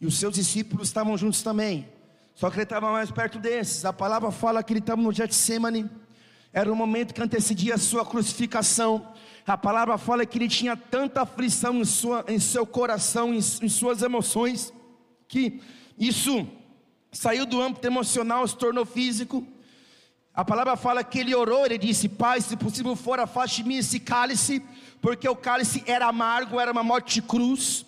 [0.00, 1.88] E os seus discípulos estavam juntos também.
[2.36, 3.84] Só que ele estava mais perto desses.
[3.84, 5.90] A palavra fala que ele estava no Getsemane.
[6.52, 9.12] Era o momento que antecedia a sua crucificação.
[9.44, 13.68] A palavra fala que ele tinha tanta aflição em, sua, em seu coração, em, em
[13.68, 14.72] suas emoções,
[15.26, 15.60] que
[15.98, 16.46] isso
[17.10, 19.44] saiu do âmbito emocional, se tornou físico.
[20.34, 23.76] A palavra fala que ele orou, ele disse: Pai, se possível for, afaste de mim
[23.76, 24.62] esse cálice,
[25.06, 27.86] porque o cálice era amargo, era uma morte de cruz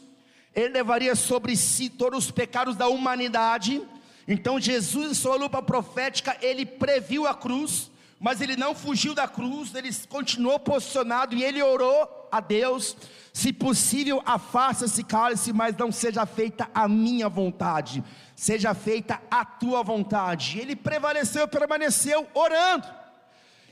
[0.55, 3.83] ele levaria sobre si todos os pecados da humanidade.
[4.29, 9.27] Então Jesus, em sua lupa profética, ele previu a cruz, mas ele não fugiu da
[9.27, 12.97] cruz, ele continuou posicionado e ele orou a Deus:
[13.33, 18.05] se possível, afasta esse cálice, mas não seja feita a minha vontade,
[18.37, 20.61] seja feita a tua vontade.
[20.61, 22.98] Ele prevaleceu, permaneceu orando.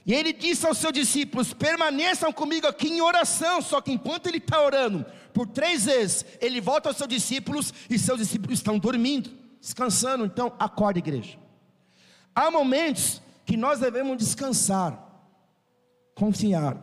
[0.06, 3.60] E ele disse aos seus discípulos: permaneçam comigo aqui em oração.
[3.60, 7.98] Só que enquanto ele está orando, por três vezes, ele volta aos seus discípulos e
[7.98, 10.24] seus discípulos estão dormindo, descansando.
[10.24, 11.36] Então, acorda, igreja.
[12.32, 14.96] Há momentos que nós devemos descansar,
[16.14, 16.76] confiar,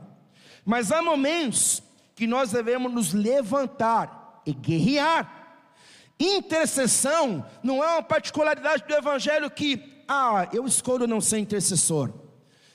[0.65, 1.81] mas há momentos
[2.15, 5.61] que nós devemos nos levantar e guerrear.
[6.19, 12.22] Intercessão não é uma particularidade do Evangelho que, ah, eu escolho não ser intercessor.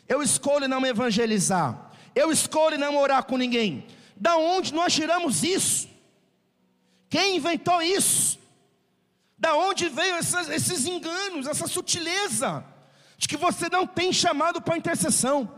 [0.09, 1.90] Eu escolho não evangelizar.
[2.14, 3.87] Eu escolho não orar com ninguém.
[4.16, 5.88] Da onde nós tiramos isso?
[7.09, 8.38] Quem inventou isso?
[9.38, 12.64] Da onde veio essas, esses enganos, essa sutileza
[13.16, 15.53] de que você não tem chamado para intercessão,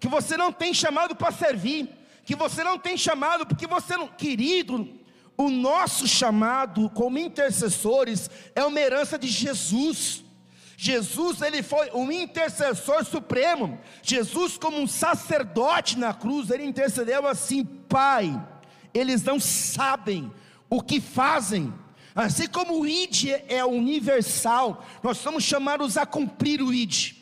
[0.00, 1.90] que você não tem chamado para servir,
[2.24, 4.88] que você não tem chamado porque você não, querido,
[5.36, 10.24] o nosso chamado como intercessores é uma herança de Jesus.
[10.80, 13.80] Jesus, ele foi um intercessor supremo.
[14.00, 18.40] Jesus, como um sacerdote na cruz, ele intercedeu assim: Pai,
[18.94, 20.32] eles não sabem
[20.70, 21.74] o que fazem.
[22.14, 27.14] Assim como o ID é universal, nós somos chamados a cumprir o ID.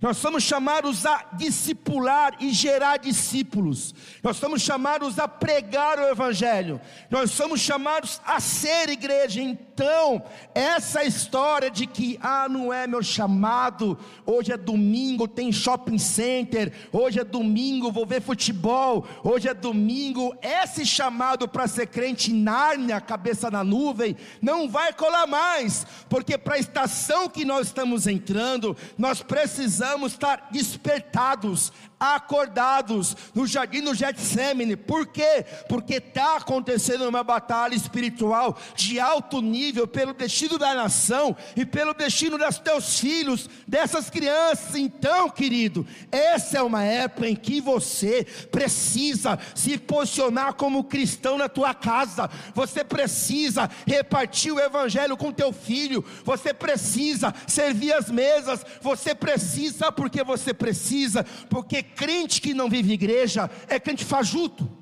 [0.00, 3.92] Nós somos chamados a discipular e gerar discípulos.
[4.22, 6.80] Nós somos chamados a pregar o Evangelho.
[7.10, 9.40] Nós somos chamados a ser igreja.
[9.42, 10.22] Então,
[10.54, 16.72] essa história de que, ah, não é meu chamado, hoje é domingo, tem shopping center,
[16.92, 22.34] hoje é domingo, vou ver futebol, hoje é domingo, esse chamado para ser crente em
[22.34, 28.06] Nárnia, cabeça na nuvem, não vai colar mais, porque para a estação que nós estamos
[28.06, 34.76] entrando, nós precisamos precisamos estar despertados, acordados no jardim do Getsemane.
[34.76, 35.44] Por quê?
[35.68, 41.94] Porque está acontecendo uma batalha espiritual de alto nível pelo destino da nação e pelo
[41.94, 44.76] destino dos teus filhos, dessas crianças.
[44.76, 51.48] Então, querido, essa é uma época em que você precisa se posicionar como cristão na
[51.48, 52.30] tua casa.
[52.54, 56.04] Você precisa repartir o evangelho com teu filho.
[56.24, 58.64] Você precisa servir as mesas.
[58.80, 64.78] Você precisa porque você precisa, porque crente que não vive igreja é crente fajuto.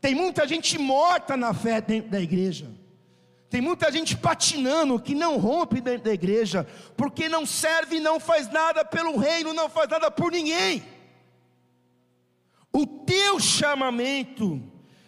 [0.00, 2.70] Tem muita gente morta na fé dentro da igreja.
[3.48, 8.48] Tem muita gente patinando que não rompe dentro da igreja, porque não serve, não faz
[8.50, 10.84] nada pelo reino, não faz nada por ninguém.
[12.72, 14.62] O teu chamamento,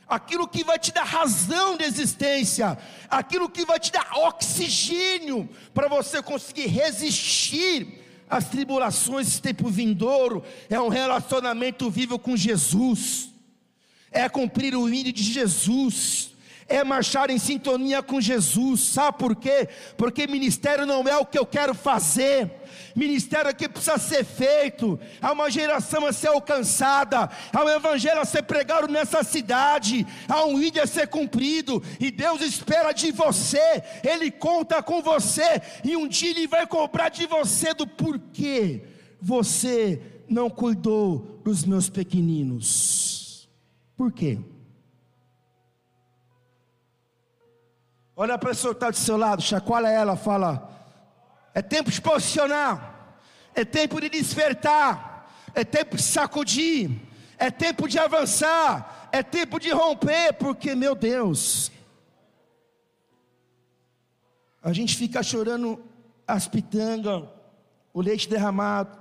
[0.07, 2.78] aquilo que vai te dar razão de existência,
[3.11, 10.43] aquilo que vai te dar oxigênio para você conseguir resistir as tribulações desse tempo vindouro,
[10.68, 13.31] é um relacionamento vivo com Jesus,
[14.11, 16.31] é cumprir o hino de Jesus,
[16.68, 19.68] é marchar em sintonia com Jesus, sabe por quê?
[19.97, 22.51] Porque ministério não é o que eu quero fazer,
[22.99, 28.24] ministério aqui precisa ser feito, há uma geração a ser alcançada, há um evangelho a
[28.24, 33.82] ser pregado nessa cidade, há um índio a ser cumprido, e Deus espera de você,
[34.03, 38.82] Ele conta com você, e um dia Ele vai cobrar de você do porquê
[39.20, 43.49] você não cuidou dos meus pequeninos.
[43.96, 44.40] Por quê?
[48.16, 50.78] Olha para a pessoa que está do seu lado, chacoalha ela, fala:
[51.59, 53.18] é tempo de posicionar,
[53.52, 56.88] é tempo de despertar, é tempo de sacudir,
[57.36, 61.72] é tempo de avançar, é tempo de romper, porque, meu Deus,
[64.62, 65.84] a gente fica chorando
[66.28, 67.24] as pitangas,
[67.92, 68.96] o leite derramado,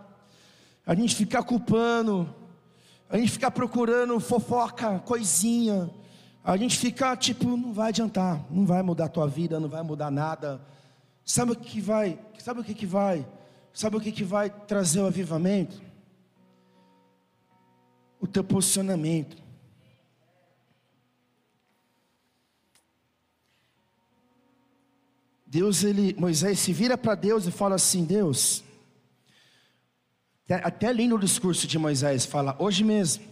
[0.84, 2.34] a gente fica culpando,
[3.08, 5.91] a gente fica procurando fofoca, coisinha,
[6.43, 9.84] a gente fica tipo, não vai adiantar, não vai mudar a tua vida, não vai
[9.84, 10.60] mudar nada.
[11.28, 12.18] Sabe o que vai?
[12.40, 13.28] Sabe o que, que vai?
[13.74, 15.82] Sabe o que, que vai trazer o avivamento?
[18.18, 19.36] O teu posicionamento.
[25.46, 28.64] Deus, ele, Moisés se vira para Deus e fala assim: Deus,
[30.46, 33.26] até, até lindo o discurso de Moisés, fala: hoje mesmo,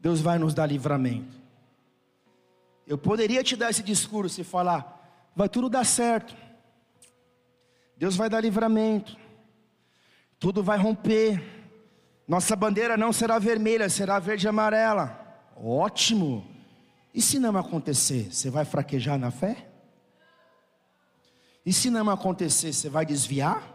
[0.00, 1.38] Deus vai nos dar livramento.
[2.86, 6.34] Eu poderia te dar esse discurso e falar: vai tudo dar certo,
[8.00, 9.14] Deus vai dar livramento,
[10.38, 11.38] tudo vai romper,
[12.26, 15.20] nossa bandeira não será vermelha, será verde e amarela.
[15.54, 16.46] Ótimo.
[17.12, 19.68] E se não acontecer, você vai fraquejar na fé?
[21.66, 23.70] E se não acontecer, você vai desviar?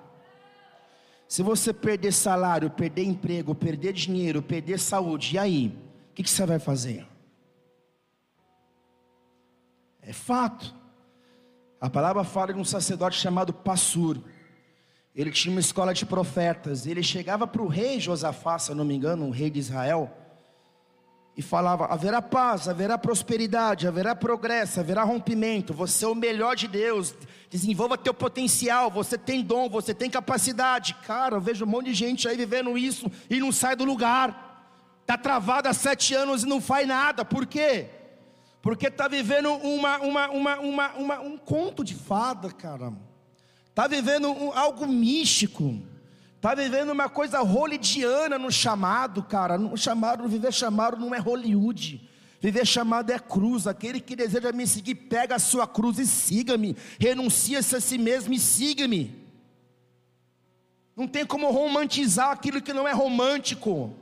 [1.28, 5.67] Se você perder salário, perder emprego, perder dinheiro, perder saúde, e aí?
[6.09, 7.05] O que, que você vai fazer?
[10.01, 10.84] É fato.
[11.86, 14.19] A palavra fala de um sacerdote chamado Passur.
[15.15, 16.88] Ele tinha uma escola de profetas.
[16.88, 20.11] Ele chegava para o rei Josafá, se não me engano, um rei de Israel,
[21.38, 25.75] e falava: haverá paz, haverá prosperidade, haverá progresso, haverá rompimento.
[25.75, 27.13] Você é o melhor de Deus.
[27.51, 28.89] Desenvolva teu potencial.
[28.89, 30.95] Você tem dom, você tem capacidade.
[31.05, 34.73] Cara, eu vejo um monte de gente aí vivendo isso e não sai do lugar.
[35.01, 37.23] Está travado há sete anos e não faz nada.
[37.23, 38.05] Por quê?
[38.66, 42.91] Porque está vivendo uma, uma, uma, uma, uma, um conto de fada, cara.
[43.70, 45.80] Está vivendo um, algo místico.
[46.36, 49.55] Está vivendo uma coisa hollywoodiana no chamado, cara.
[49.55, 52.09] No chamado, viver chamado não é Hollywood.
[52.41, 53.68] Viver chamado é cruz.
[53.68, 56.76] Aquele que deseja me seguir, pega a sua cruz e siga-me.
[56.99, 59.16] Renuncia-se a si mesmo e siga-me.
[60.97, 63.95] Não tem como romantizar aquilo que não é romântico.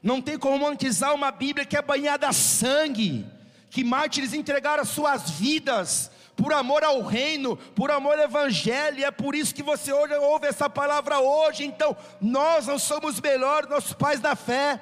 [0.00, 3.34] Não tem como romantizar uma Bíblia que é banhada a sangue
[3.70, 9.04] que mártires entregaram as suas vidas por amor ao reino, por amor ao evangelho, e
[9.04, 11.64] é por isso que você hoje ouve essa palavra hoje.
[11.64, 14.80] Então, nós não somos melhores, nossos pais da fé,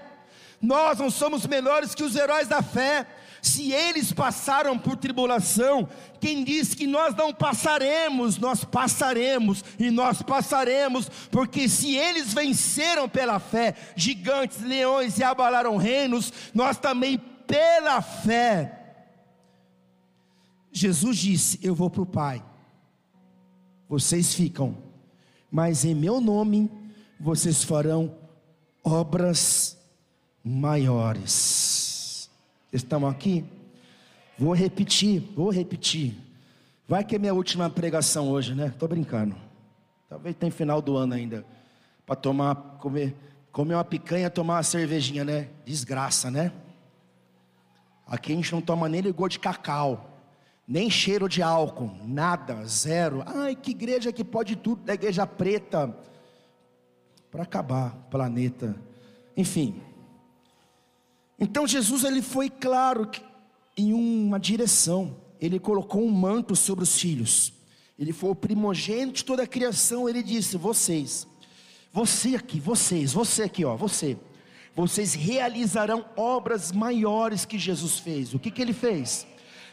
[0.60, 3.06] nós não somos melhores que os heróis da fé.
[3.40, 5.86] Se eles passaram por tribulação,
[6.18, 13.06] quem diz que nós não passaremos, nós passaremos e nós passaremos, porque se eles venceram
[13.06, 18.80] pela fé gigantes, leões e abalaram reinos, nós também pela fé.
[20.72, 22.44] Jesus disse: Eu vou para o Pai,
[23.88, 24.76] vocês ficam,
[25.50, 26.70] mas em meu nome
[27.18, 28.14] vocês farão
[28.82, 29.78] obras
[30.44, 32.28] maiores.
[32.72, 33.44] Estão aqui?
[34.38, 36.16] Vou repetir, vou repetir.
[36.86, 38.66] Vai que é minha última pregação hoje, né?
[38.66, 39.36] Estou brincando.
[40.08, 41.46] Talvez tenha final do ano ainda.
[42.04, 43.14] Para tomar, comer,
[43.50, 45.48] comer uma picanha, tomar uma cervejinha, né?
[45.64, 46.52] Desgraça, né?
[48.06, 50.10] Aqui a gente não toma nem ligor de cacau,
[50.66, 53.22] nem cheiro de álcool, nada, zero.
[53.26, 55.96] Ai, que igreja que pode tudo, da igreja preta,
[57.30, 58.76] para acabar planeta.
[59.36, 59.80] Enfim.
[61.38, 63.10] Então Jesus ele foi claro
[63.76, 65.16] em uma direção.
[65.40, 67.52] Ele colocou um manto sobre os filhos.
[67.98, 70.08] Ele foi o primogênito de toda a criação.
[70.08, 71.26] Ele disse: Vocês,
[71.92, 74.16] você aqui, vocês, você aqui, ó, você
[74.74, 78.34] vocês realizarão obras maiores que Jesus fez.
[78.34, 79.26] O que, que ele fez?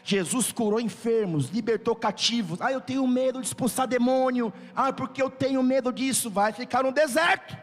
[0.04, 2.60] Jesus curou enfermos, libertou cativos.
[2.60, 4.52] Ah, eu tenho medo de expulsar demônio.
[4.74, 6.30] Ah, porque eu tenho medo disso.
[6.30, 7.56] Vai ficar no deserto.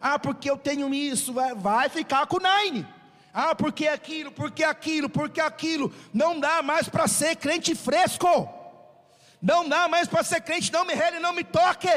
[0.00, 1.32] Ah, porque eu tenho isso.
[1.32, 2.86] Vai, vai ficar com Nine.
[3.32, 5.92] Ah, porque aquilo, porque aquilo, porque aquilo.
[6.12, 8.48] Não dá mais para ser crente fresco.
[9.42, 11.88] Não dá mais para ser crente, não me rele, não me toque.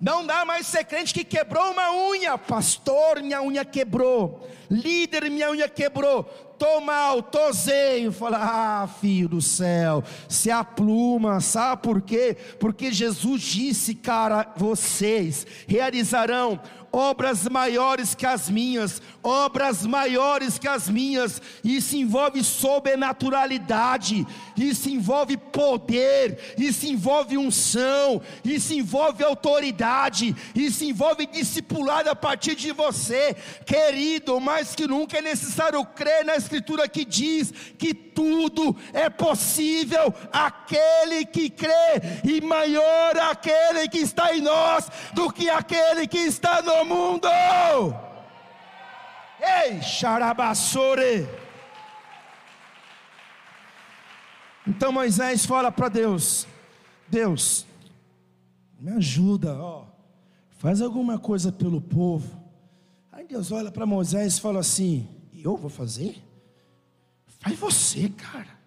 [0.00, 2.38] Não dá mais ser crente que quebrou uma unha.
[2.38, 4.48] Pastor, minha unha quebrou.
[4.70, 6.22] Líder, minha unha quebrou.
[6.56, 8.12] Tô mal, tô zeio.
[8.12, 8.38] Fala,
[8.82, 12.36] ah, filho do céu, se apluma, sabe por quê?
[12.60, 16.60] Porque Jesus disse, cara, vocês realizarão
[16.92, 21.40] obras maiores que as minhas, obras maiores que as minhas.
[21.62, 32.10] Isso envolve sobrenaturalidade, isso envolve poder, isso envolve unção, isso envolve autoridade, isso envolve discipulado
[32.10, 34.40] a partir de você, querido.
[34.40, 40.12] Mas mais que nunca é necessário crer na Escritura que diz que tudo é possível
[40.30, 46.60] aquele que crê, e maior aquele que está em nós do que aquele que está
[46.60, 47.26] no mundo.
[49.40, 51.26] Ei, xarabassore.
[54.66, 56.46] Então Moisés fala para Deus:
[57.08, 57.66] Deus,
[58.78, 59.86] me ajuda, ó,
[60.58, 62.39] faz alguma coisa pelo povo.
[63.20, 65.06] Aí Deus olha para Moisés e fala assim:
[65.44, 66.16] Eu vou fazer?
[67.38, 68.58] Faz você, cara.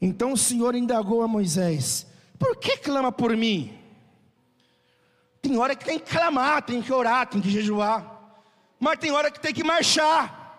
[0.00, 2.06] Então o Senhor indagou a Moisés:
[2.38, 3.76] Por que clama por mim?
[5.42, 8.38] Tem hora que tem que clamar, tem que orar, tem que jejuar.
[8.78, 10.56] Mas tem hora que tem que marchar.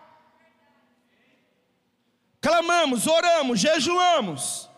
[2.42, 4.70] Clamamos, oramos, jejuamos.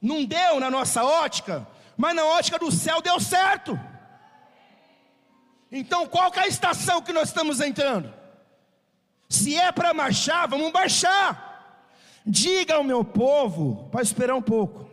[0.00, 3.76] Não deu na nossa ótica, mas na ótica do céu deu certo.
[5.76, 8.14] Então, qual é a estação que nós estamos entrando?
[9.28, 11.90] Se é para marchar, vamos marchar.
[12.24, 14.88] Diga ao meu povo, para esperar um pouco.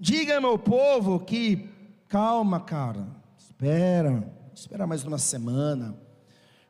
[0.00, 1.68] Diga ao meu povo que,
[2.08, 5.94] calma, cara, espera, espera mais uma semana.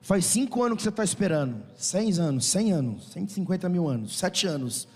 [0.00, 4.48] Faz cinco anos que você está esperando, cem anos, cem anos, 150 mil anos, sete
[4.48, 4.88] anos.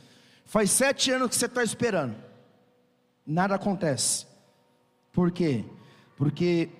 [0.44, 2.16] Faz sete anos que você está esperando,
[3.24, 4.26] nada acontece.
[5.12, 5.64] Por quê?
[6.16, 6.70] Porque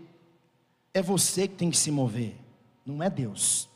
[0.93, 2.37] é você que tem que se mover,
[2.85, 3.69] não é Deus.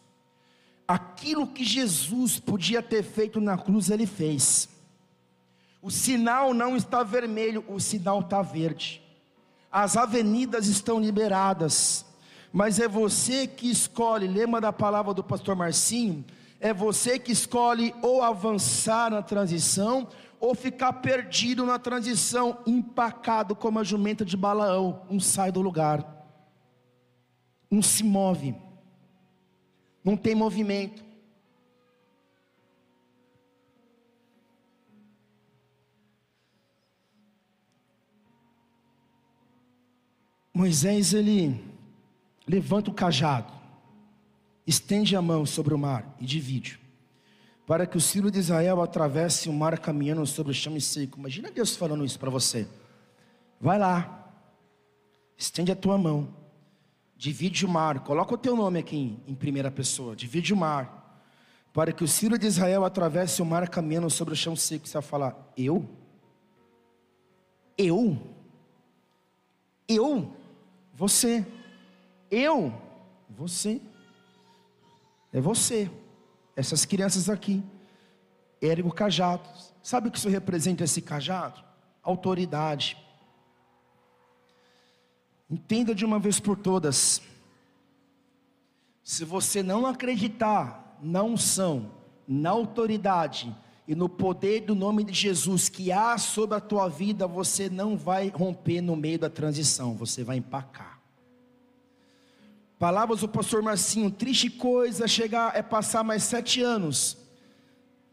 [0.86, 4.68] Aquilo que Jesus podia ter feito na cruz, ele fez.
[5.80, 9.02] O sinal não está vermelho, o sinal está verde.
[9.70, 12.04] As avenidas estão liberadas,
[12.52, 14.26] mas é você que escolhe.
[14.26, 16.24] Lembra da palavra do pastor Marcinho?
[16.60, 20.06] É você que escolhe ou avançar na transição
[20.38, 26.22] ou ficar perdido na transição, empacado como a jumenta de Balaão, não sai do lugar
[27.73, 28.55] não se move,
[30.05, 31.03] não tem movimento.
[40.53, 41.64] Moisés ele
[42.47, 43.51] levanta o cajado,
[44.66, 46.79] estende a mão sobre o mar e divide,
[47.66, 51.18] para que o filho de Israel atravesse o mar caminhando sobre o chão seco.
[51.18, 52.68] Imagina Deus falando isso para você.
[53.59, 54.31] Vai lá,
[55.39, 56.41] estende a tua mão
[57.23, 61.23] divide o mar, coloca o teu nome aqui em, em primeira pessoa, divide o mar,
[61.73, 64.89] para que o filho de Israel atravesse o mar caminhando sobre o chão seco.
[64.89, 65.89] Você vai falar, eu?
[67.79, 68.18] Eu?
[69.87, 70.37] Eu?
[70.95, 71.47] Você?
[72.29, 72.75] Eu?
[73.31, 73.81] Você?
[75.33, 75.89] É você.
[76.57, 77.62] Essas crianças aqui.
[78.61, 79.49] Ergue o cajado.
[79.81, 81.62] Sabe o que isso representa esse cajado?
[82.03, 82.97] Autoridade.
[85.53, 87.20] Entenda de uma vez por todas.
[89.05, 91.90] Se você não acreditar na unção,
[92.26, 93.55] na autoridade
[93.86, 97.98] e no poder do nome de Jesus que há sobre a tua vida, você não
[97.98, 100.98] vai romper no meio da transição, você vai empacar.
[102.78, 107.22] Palavras do pastor Marcinho, triste coisa chegar é passar mais sete anos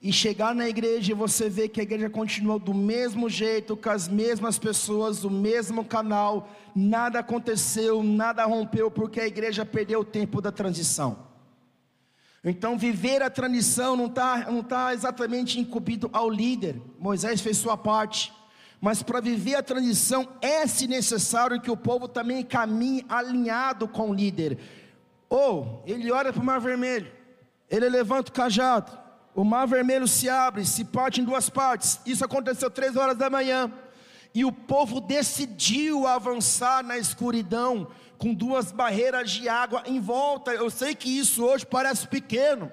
[0.01, 3.89] e chegar na igreja e você vê que a igreja continua do mesmo jeito, com
[3.89, 10.05] as mesmas pessoas, o mesmo canal, nada aconteceu, nada rompeu, porque a igreja perdeu o
[10.05, 11.27] tempo da transição.
[12.41, 17.75] Então, viver a transição não está não tá exatamente incumbido ao líder, Moisés fez sua
[17.75, 18.31] parte,
[18.79, 24.13] mas para viver a transição é-se necessário que o povo também caminhe alinhado com o
[24.13, 24.57] líder.
[25.29, 27.11] Ou, ele olha para o mar vermelho,
[27.69, 28.98] ele levanta o cajado,
[29.35, 31.99] o mar vermelho se abre, se parte em duas partes.
[32.05, 33.71] Isso aconteceu três horas da manhã.
[34.33, 40.51] E o povo decidiu avançar na escuridão, com duas barreiras de água em volta.
[40.51, 42.71] Eu sei que isso hoje parece pequeno,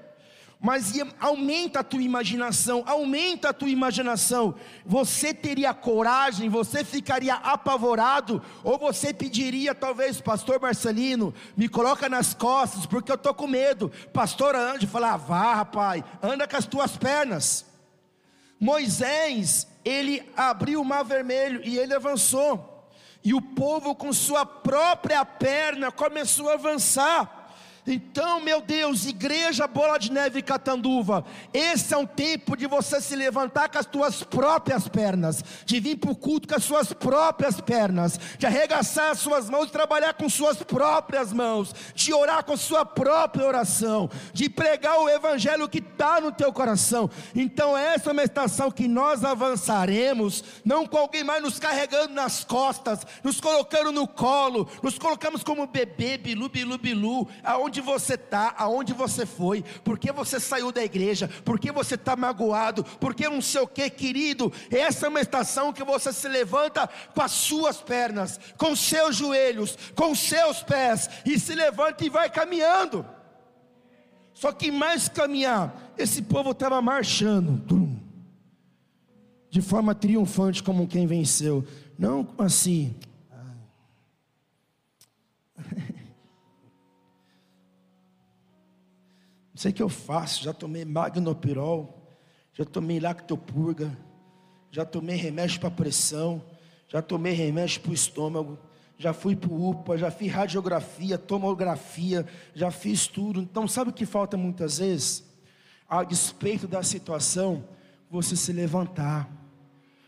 [0.66, 4.56] mas aumenta a tua imaginação, aumenta a tua imaginação.
[4.84, 12.34] Você teria coragem, você ficaria apavorado, ou você pediria, talvez, Pastor Marcelino, me coloca nas
[12.34, 13.92] costas, porque eu estou com medo.
[14.12, 17.64] Pastor Anjo, falar, ah, vá, rapaz, anda com as tuas pernas.
[18.58, 22.90] Moisés, ele abriu o mar vermelho e ele avançou.
[23.22, 27.35] E o povo, com sua própria perna, começou a avançar.
[27.86, 31.24] Então, meu Deus, igreja Bola de Neve Catanduva,
[31.54, 35.96] esse é um tempo de você se levantar com as tuas próprias pernas, de vir
[35.96, 40.14] para o culto com as suas próprias pernas, de arregaçar as suas mãos, de trabalhar
[40.14, 45.78] com suas próprias mãos, de orar com sua própria oração, de pregar o evangelho que
[45.78, 47.08] está no teu coração.
[47.36, 52.42] Então, essa é uma estação que nós avançaremos, não com alguém mais nos carregando nas
[52.42, 58.14] costas, nos colocando no colo, nos colocamos como bebê, bilu, bilu, bilu, aonde aonde você
[58.14, 63.42] está, aonde você foi, porque você saiu da igreja, porque você está magoado, porque não
[63.42, 64.52] sei o que, querido.
[64.70, 69.76] Essa é uma estação que você se levanta com as suas pernas, com seus joelhos,
[69.94, 73.04] com seus pés, e se levanta e vai caminhando.
[74.32, 77.90] Só que mais caminhar, esse povo estava marchando,
[79.50, 81.64] de forma triunfante, como quem venceu,
[81.98, 82.94] não assim.
[89.56, 92.12] Não sei o que eu faço, já tomei magnopirol,
[92.52, 93.90] já tomei lactopurga,
[94.70, 96.44] já tomei remédio para pressão,
[96.86, 98.58] já tomei remédio para o estômago,
[98.98, 103.40] já fui para o UPA, já fiz radiografia, tomografia, já fiz tudo.
[103.40, 105.24] Então, sabe o que falta muitas vezes?
[105.88, 107.64] A despeito da situação,
[108.10, 109.26] você se levantar.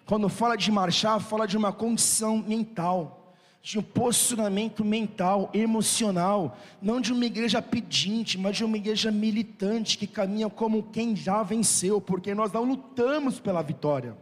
[0.05, 3.18] Quando fala de marchar, fala de uma condição mental
[3.63, 9.99] de um posicionamento mental, emocional, não de uma igreja pedinte, mas de uma igreja militante
[9.99, 14.17] que caminha como quem já venceu, porque nós não lutamos pela vitória.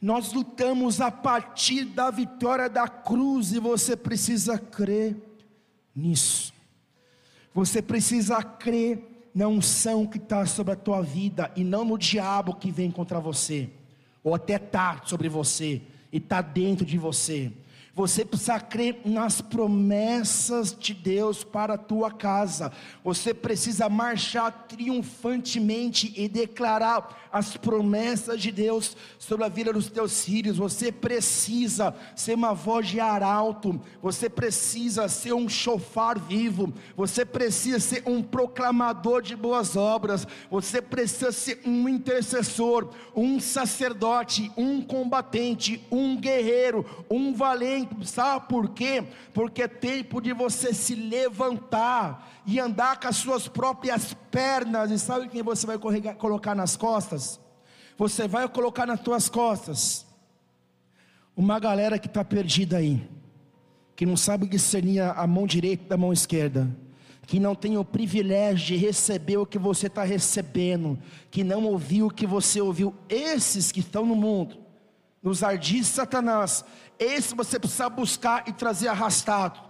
[0.00, 5.16] Nós lutamos a partir da vitória da cruz e você precisa crer
[5.94, 6.52] nisso.
[7.52, 12.54] Você precisa crer na unção que está sobre a tua vida e não no diabo
[12.54, 13.68] que vem contra você,
[14.22, 17.52] ou até está sobre você e está dentro de você.
[17.98, 22.70] Você precisa crer nas promessas de Deus para a tua casa.
[23.02, 30.24] Você precisa marchar triunfantemente e declarar as promessas de Deus sobre a vida dos teus
[30.24, 30.56] filhos.
[30.56, 33.80] Você precisa ser uma voz de arauto.
[34.02, 36.72] Você precisa ser um chofar vivo.
[36.96, 40.26] Você precisa ser um proclamador de boas obras.
[40.50, 47.68] Você precisa ser um intercessor, um sacerdote, um combatente, um guerreiro, um valente
[48.02, 49.04] Sabe por quê?
[49.32, 54.90] Porque é tempo de você se levantar e andar com as suas próprias pernas.
[54.90, 57.38] E sabe quem você vai colocar nas costas?
[57.98, 60.06] Você vai colocar nas suas costas
[61.36, 63.06] uma galera que está perdida aí,
[63.94, 66.74] que não sabe discernir a mão direita da mão esquerda
[67.26, 70.98] que não tem o privilégio de receber o que você está recebendo,
[71.30, 74.56] que não ouviu o que você ouviu, esses que estão no mundo,
[75.22, 76.64] nos ardis de Satanás,
[76.98, 79.67] esse você precisa buscar e trazer arrastado.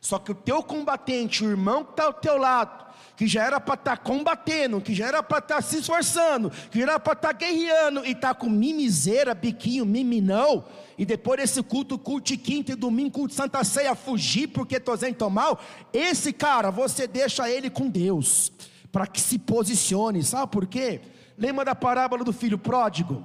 [0.00, 2.86] Só que o teu combatente, o irmão que está ao teu lado,
[3.16, 6.50] que já era para estar tá combatendo, que já era para estar tá se esforçando,
[6.70, 10.64] que já era para estar tá guerreando e está com mimiseira, biquinho, miminão,
[10.96, 15.28] e depois desse culto, culto quinta e domingo, culto Santa Ceia, fugir porque tô zento
[15.28, 15.60] mal,
[15.92, 18.52] esse cara, você deixa ele com Deus,
[18.92, 21.00] para que se posicione, sabe por quê?
[21.36, 23.24] Lembra da parábola do filho pródigo?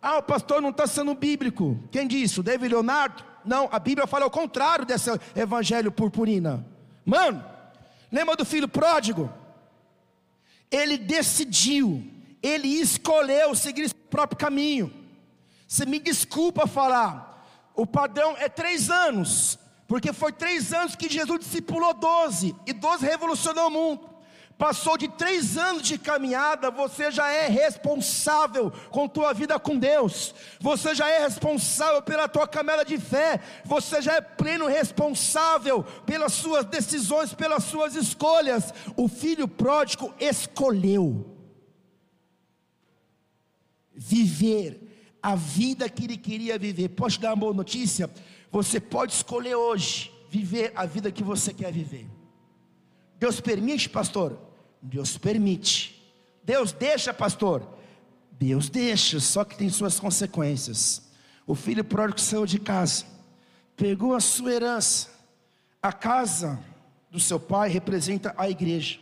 [0.00, 1.78] Ah, o pastor não está sendo bíblico.
[1.90, 2.38] Quem disse?
[2.38, 3.24] O David Leonardo?
[3.48, 6.64] Não, a Bíblia fala o contrário desse evangelho purpurina.
[7.04, 7.42] Mano,
[8.12, 9.32] lembra do filho pródigo?
[10.70, 12.06] Ele decidiu,
[12.42, 14.92] ele escolheu seguir esse próprio caminho.
[15.66, 17.42] Você me desculpa falar,
[17.74, 23.06] o padrão é três anos, porque foi três anos que Jesus discipulou doze, e doze
[23.06, 24.17] revolucionou o mundo
[24.58, 30.34] passou de três anos de caminhada, você já é responsável com tua vida com Deus,
[30.60, 36.32] você já é responsável pela tua caminhada de fé, você já é pleno responsável pelas
[36.32, 38.74] suas decisões, pelas suas escolhas.
[38.96, 41.36] O filho pródigo escolheu
[43.94, 46.88] viver a vida que ele queria viver.
[46.88, 48.10] Posso dar uma boa notícia?
[48.50, 52.08] Você pode escolher hoje viver a vida que você quer viver.
[53.18, 54.47] Deus permite, pastor?
[54.80, 56.02] Deus permite.
[56.42, 57.76] Deus deixa, pastor?
[58.32, 61.02] Deus deixa, só que tem suas consequências.
[61.46, 63.04] O filho pródigo saiu de casa,
[63.76, 65.08] pegou a sua herança.
[65.82, 66.58] A casa
[67.10, 68.98] do seu pai representa a igreja.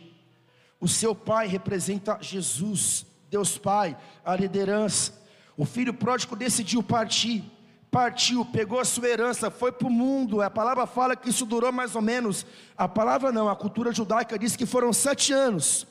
[0.79, 5.11] O seu pai representa Jesus, Deus Pai, a liderança.
[5.57, 7.43] O filho pródigo decidiu partir
[7.91, 10.41] partiu, pegou a sua herança, foi para o mundo.
[10.41, 12.45] A palavra fala que isso durou mais ou menos.
[12.77, 15.87] A palavra não, a cultura judaica diz que foram sete anos,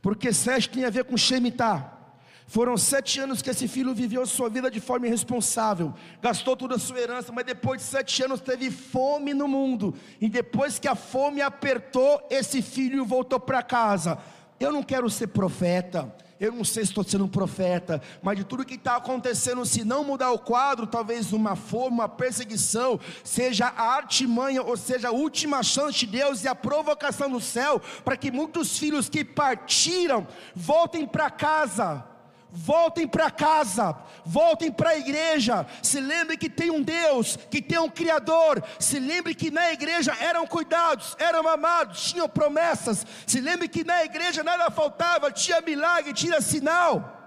[0.00, 1.98] porque sete tem a ver com Shemitah.
[2.46, 6.80] Foram sete anos que esse filho viveu sua vida de forma irresponsável, gastou toda a
[6.80, 10.96] sua herança, mas depois de sete anos teve fome no mundo, e depois que a
[10.96, 14.18] fome apertou, esse filho voltou para casa.
[14.58, 18.44] Eu não quero ser profeta, eu não sei se estou sendo um profeta, mas de
[18.44, 23.66] tudo que está acontecendo, se não mudar o quadro, talvez uma fome, uma perseguição, seja
[23.66, 28.16] a artimanha, ou seja, a última chance de Deus e a provocação do céu, para
[28.16, 30.26] que muitos filhos que partiram
[30.56, 32.09] voltem para casa
[32.52, 35.66] voltem para casa, voltem para a igreja.
[35.82, 38.62] Se lembre que tem um Deus, que tem um Criador.
[38.78, 43.06] Se lembre que na igreja eram cuidados, eram amados, tinham promessas.
[43.26, 47.18] Se lembre que na igreja nada faltava, tinha milagre, tinha sinal.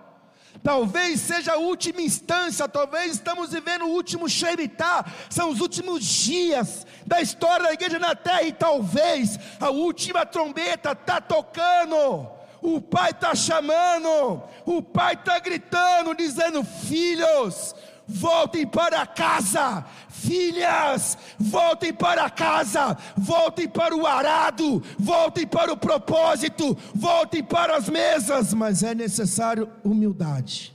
[0.61, 6.87] Talvez seja a última instância, talvez estamos vivendo o último Shemitah, são os últimos dias
[7.05, 13.11] da história da igreja na terra, e talvez a última trombeta está tocando o pai
[13.11, 17.75] está chamando, o pai está gritando, dizendo: Filhos,
[18.07, 26.77] voltem para casa, filhas, voltem para casa, voltem para o arado, voltem para o propósito,
[26.95, 30.73] voltem para as mesas, mas é necessário humildade,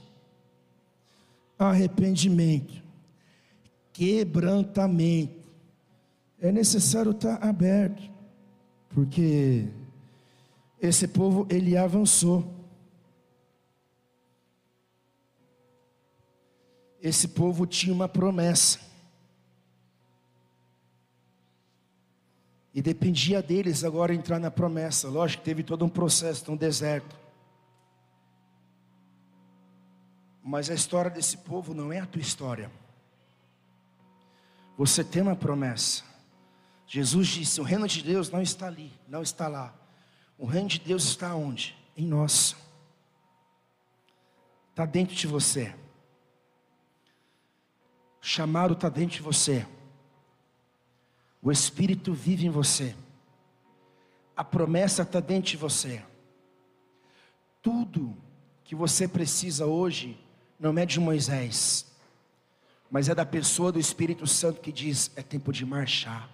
[1.57, 2.83] arrependimento,
[3.91, 5.49] quebrantamento,
[6.39, 8.09] é necessário estar aberto,
[8.89, 9.67] porque
[10.81, 12.55] esse povo ele avançou.
[17.01, 18.79] Esse povo tinha uma promessa.
[22.73, 25.09] E dependia deles agora entrar na promessa.
[25.09, 27.17] Lógico que teve todo um processo no deserto.
[30.43, 32.71] Mas a história desse povo não é a tua história.
[34.77, 36.03] Você tem uma promessa.
[36.87, 39.78] Jesus disse: o reino de Deus não está ali, não está lá.
[40.39, 41.75] O reino de Deus está onde?
[41.97, 42.55] Em nós.
[44.69, 45.75] Está dentro de você.
[48.21, 49.67] O chamado está dentro de você.
[51.41, 52.95] O Espírito vive em você.
[54.35, 56.01] A promessa está dentro de você.
[57.61, 58.15] Tudo
[58.63, 60.17] que você precisa hoje
[60.57, 61.85] não é de Moisés,
[62.89, 66.29] mas é da pessoa do Espírito Santo que diz: é tempo de marchar.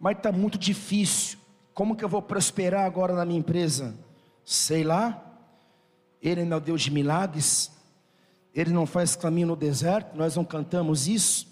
[0.00, 1.41] Mas está muito difícil.
[1.74, 3.94] Como que eu vou prosperar agora na minha empresa?
[4.44, 5.28] Sei lá.
[6.20, 7.72] Ele não é o Deus de milagres.
[8.54, 10.16] Ele não faz caminho no deserto.
[10.16, 11.50] Nós não cantamos isso.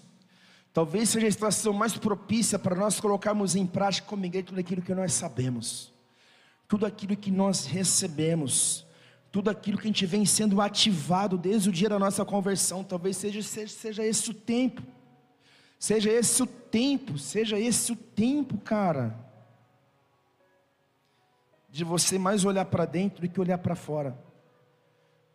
[0.73, 4.81] Talvez seja a situação mais propícia para nós colocarmos em prática como igreja tudo aquilo
[4.81, 5.91] que nós sabemos,
[6.65, 8.85] tudo aquilo que nós recebemos,
[9.33, 12.85] tudo aquilo que a gente vem sendo ativado desde o dia da nossa conversão.
[12.85, 14.81] Talvez seja, seja, seja esse o tempo,
[15.77, 19.30] seja esse o tempo, seja esse o tempo, cara
[21.71, 24.17] de você mais olhar para dentro do que olhar para fora.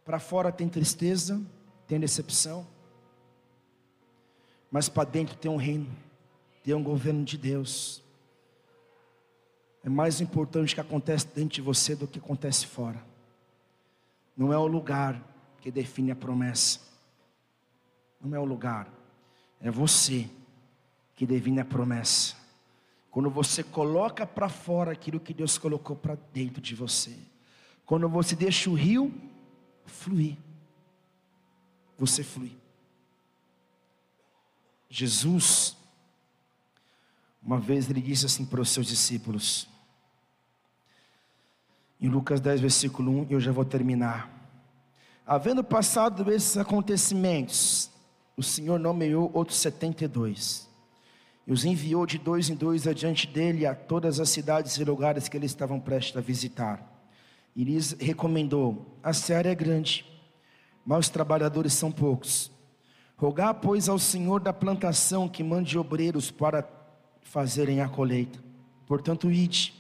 [0.05, 1.43] Para fora tem tristeza,
[1.87, 2.67] tem decepção,
[4.71, 5.89] mas para dentro tem um reino,
[6.63, 8.03] tem um governo de Deus.
[9.83, 13.03] É mais importante o que acontece dentro de você do que acontece fora.
[14.37, 15.23] Não é o lugar
[15.61, 16.81] que define a promessa.
[18.21, 18.93] Não é o lugar.
[19.61, 20.29] É você
[21.15, 22.37] que define a promessa.
[23.17, 27.17] Quando você coloca para fora aquilo que Deus colocou para dentro de você.
[27.87, 29.11] Quando você deixa o rio
[29.87, 30.37] fluir.
[31.97, 32.55] Você flui.
[34.91, 35.75] Jesus,
[37.43, 39.67] uma vez ele disse assim para os seus discípulos,
[41.99, 44.31] em Lucas 10, versículo 1, eu já vou terminar.
[45.27, 47.91] Havendo passado esses acontecimentos,
[48.37, 50.66] o Senhor nomeou outros 72
[51.47, 55.29] e os enviou de dois em dois adiante dele a todas as cidades e lugares
[55.29, 56.83] que eles estavam prestes a visitar.
[57.55, 60.05] E lhes recomendou: A seara é grande,
[60.85, 62.51] mas os trabalhadores são poucos.
[63.17, 66.69] Rogar, pois, ao Senhor da plantação que mande obreiros para
[67.23, 68.39] fazerem a colheita.
[68.87, 69.73] Portanto, ide,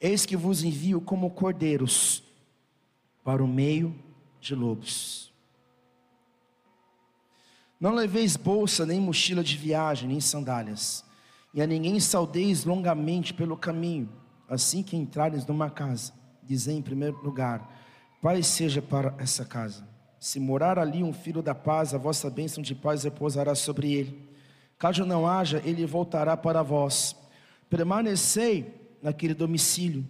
[0.00, 2.22] eis que vos envio como cordeiros
[3.24, 3.94] para o meio
[4.40, 5.29] de lobos.
[7.80, 11.02] Não leveis bolsa, nem mochila de viagem, nem sandálias.
[11.54, 14.08] E a ninguém saudeis longamente pelo caminho.
[14.46, 16.12] Assim que entrares numa casa,
[16.42, 17.66] dizei em primeiro lugar:
[18.20, 19.88] Paz seja para essa casa.
[20.18, 24.28] Se morar ali um filho da paz, a vossa bênção de paz repousará sobre ele.
[24.78, 27.16] Caso não haja, ele voltará para vós.
[27.70, 30.06] Permanecei naquele domicílio,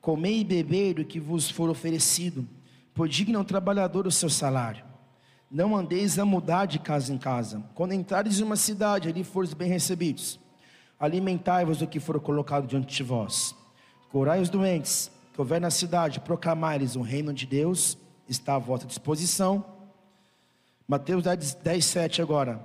[0.00, 2.48] comei e bebei do que vos for oferecido,
[2.92, 4.91] pois digno é trabalhador o seu salário.
[5.52, 7.62] Não andeis a mudar de casa em casa.
[7.74, 10.40] Quando entrares em uma cidade, ali fores bem recebidos.
[10.98, 13.54] Alimentai-vos do que for colocado diante de vós.
[14.10, 18.86] Curai os doentes que houver na cidade, proclamai-lhes o reino de Deus, está à vossa
[18.86, 19.62] disposição.
[20.88, 22.64] Mateus 10, 10, 7 agora.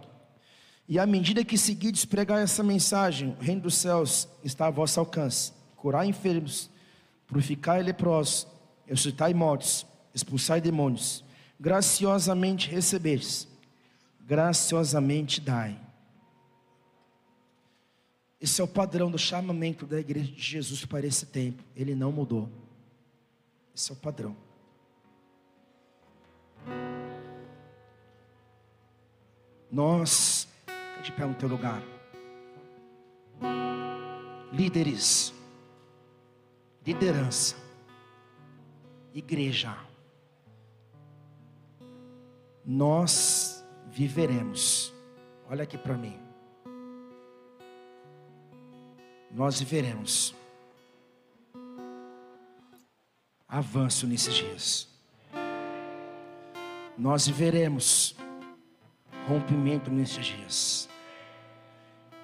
[0.88, 4.98] E à medida que seguides pregar essa mensagem, o reino dos céus está a vosso
[4.98, 5.52] alcance.
[5.76, 6.70] Curai enfermos,
[7.28, 8.48] purificai leprosos,
[8.86, 11.27] ressuscitai mortos, expulsai demônios
[11.60, 13.48] graciosamente recebestes,
[14.22, 15.80] graciosamente dai.
[18.40, 21.64] Esse é o padrão do chamamento da igreja de Jesus para esse tempo.
[21.76, 22.50] Ele não mudou.
[23.76, 24.36] Esse é o padrão.
[29.72, 30.48] Nós,
[31.04, 31.82] de pé no teu lugar,
[34.52, 35.34] líderes,
[36.86, 37.56] liderança,
[39.14, 39.76] igreja,
[42.68, 44.94] nós viveremos,
[45.50, 46.20] olha aqui para mim,
[49.32, 50.36] nós viveremos
[53.48, 54.90] avanço nesses dias,
[56.98, 58.18] nós viveremos
[59.28, 60.90] rompimento nesses dias.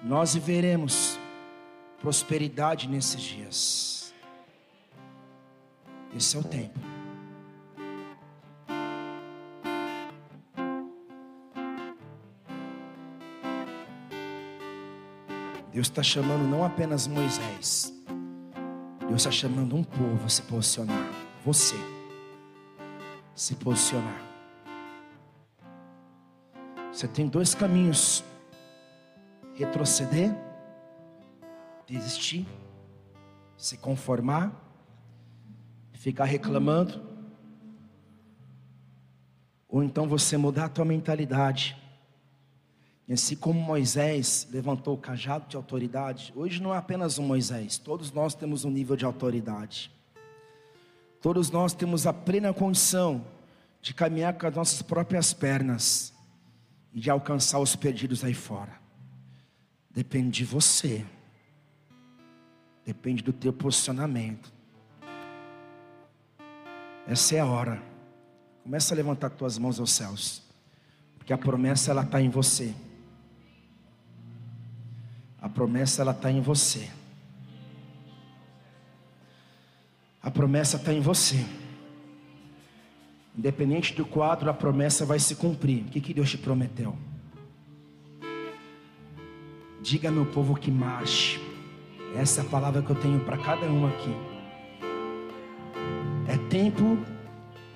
[0.02, 1.18] Nós viveremos
[2.00, 4.14] prosperidade nesses dias.
[6.14, 6.93] Esse é o tempo.
[15.74, 17.92] Deus está chamando não apenas Moisés,
[19.00, 21.10] Deus está chamando um povo a se posicionar.
[21.44, 21.74] Você
[23.34, 24.22] se posicionar.
[26.92, 28.22] Você tem dois caminhos:
[29.56, 30.32] retroceder,
[31.88, 32.46] desistir,
[33.56, 34.52] se conformar,
[35.92, 37.02] ficar reclamando,
[39.68, 41.83] ou então você mudar a tua mentalidade.
[43.06, 47.76] E assim como Moisés levantou o cajado de autoridade, hoje não é apenas um Moisés,
[47.76, 49.92] todos nós temos um nível de autoridade.
[51.20, 53.24] Todos nós temos a plena condição
[53.80, 56.12] de caminhar com as nossas próprias pernas
[56.92, 58.72] e de alcançar os perdidos aí fora.
[59.90, 61.04] Depende de você.
[62.84, 64.52] Depende do teu posicionamento.
[67.06, 67.82] Essa é a hora.
[68.62, 70.42] Começa a levantar tuas mãos aos céus.
[71.16, 72.74] Porque a promessa ela está em você.
[75.44, 76.88] A promessa ela está em você.
[80.22, 81.44] A promessa está em você.
[83.36, 85.82] Independente do quadro, a promessa vai se cumprir.
[85.82, 86.96] O que, que Deus te prometeu?
[89.82, 91.38] Diga meu povo que marche.
[92.16, 94.16] Essa é a palavra que eu tenho para cada um aqui.
[96.26, 96.98] É tempo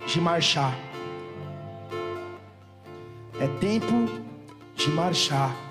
[0.06, 0.74] de marchar.
[3.38, 3.92] É tempo
[4.74, 5.67] de marchar.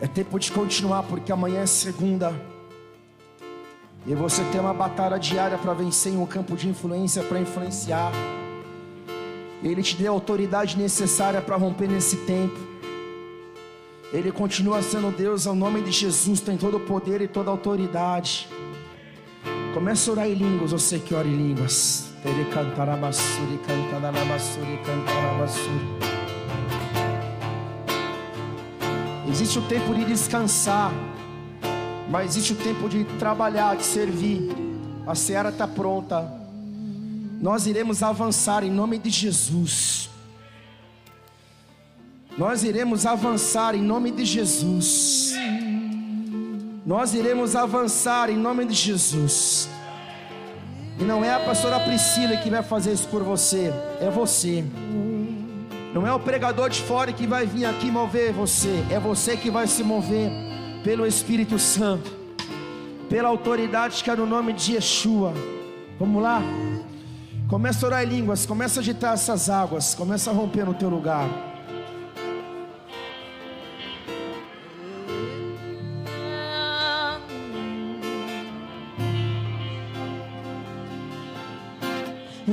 [0.00, 2.34] É tempo de continuar, porque amanhã é segunda.
[4.06, 8.10] E você tem uma batalha diária para vencer em um campo de influência para influenciar.
[9.62, 12.58] Ele te deu a autoridade necessária para romper nesse tempo.
[14.10, 17.52] Ele continua sendo Deus, ao nome de Jesus tem todo o poder e toda a
[17.52, 18.48] autoridade.
[19.74, 22.10] Começa a orar em línguas, você que ora em línguas.
[29.30, 30.92] Existe o tempo de descansar.
[32.10, 34.50] Mas existe o tempo de trabalhar, de servir.
[35.06, 36.28] A seara está pronta.
[37.40, 40.10] Nós iremos avançar em nome de Jesus.
[42.36, 45.34] Nós iremos avançar em nome de Jesus.
[46.84, 49.68] Nós iremos avançar em nome de Jesus.
[50.98, 54.64] E não é a pastora Priscila que vai fazer isso por você, é você.
[55.92, 59.50] Não é o pregador de fora que vai vir aqui mover você, é você que
[59.50, 60.30] vai se mover
[60.84, 62.12] pelo Espírito Santo,
[63.08, 65.34] pela autoridade que é no nome de Yeshua.
[65.98, 66.40] Vamos lá?
[67.48, 70.88] Começa a orar em línguas, começa a agitar essas águas, começa a romper no teu
[70.88, 71.28] lugar.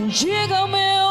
[0.08, 1.07] Diga ao meu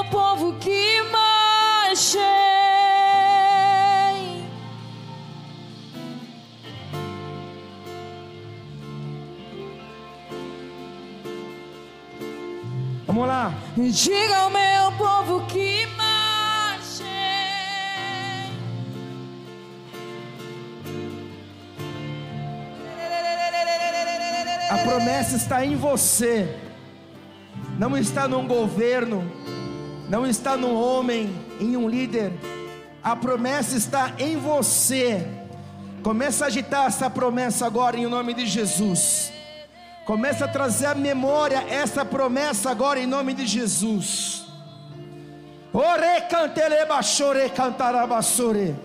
[13.76, 17.02] Diga ao meu povo que marche.
[24.70, 26.56] A promessa está em você.
[27.78, 29.30] Não está num governo,
[30.08, 32.32] não está num homem, em um líder.
[33.02, 35.28] A promessa está em você.
[36.02, 39.35] Começa a agitar essa promessa agora em nome de Jesus.
[40.06, 44.46] Começa a trazer à memória essa promessa agora em nome de Jesus.
[45.74, 48.76] Ore canteleba chore cantarabasore.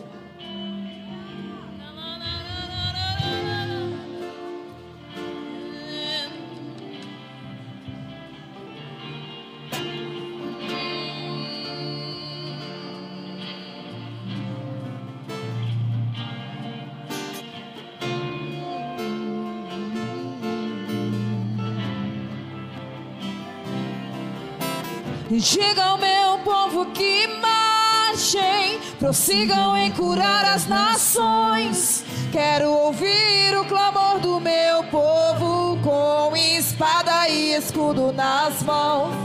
[25.40, 32.04] Diga ao meu povo que marchem, prossigam em curar as nações.
[32.34, 39.16] Quero ouvir o clamor do meu povo com espada e escudo nas mãos.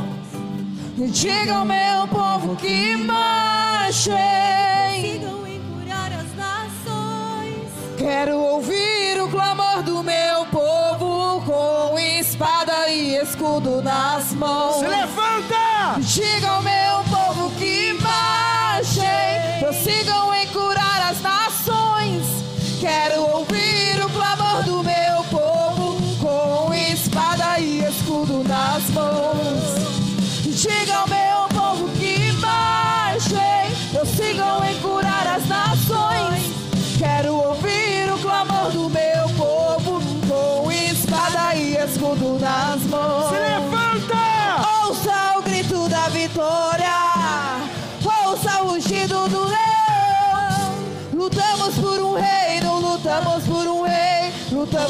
[0.97, 4.15] Diga ao meu povo que marchem.
[5.01, 7.69] Sigam em curar as nações.
[7.99, 14.77] Quero ouvir o clamor do meu povo com espada e escudo nas mãos.
[14.77, 15.56] Se levanta!
[15.99, 16.86] Diga ao meu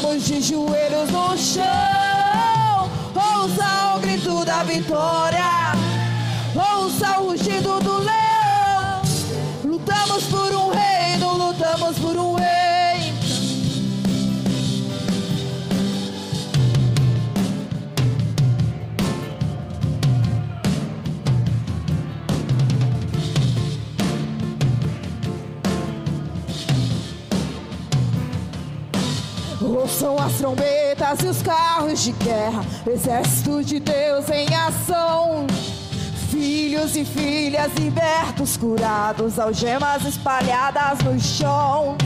[0.07, 2.89] lutamos de joelhos no chão.
[3.13, 5.66] Ouça o grito da vitória,
[30.07, 35.45] Ouçam as trombetas e os carros de guerra, exército de Deus em ação.
[36.31, 41.97] Filhos e filhas libertos, curados, algemas espalhadas no chão.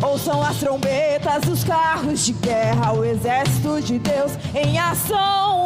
[0.00, 5.64] Ouçam as trombetas e os carros de guerra, o exército de Deus em ação.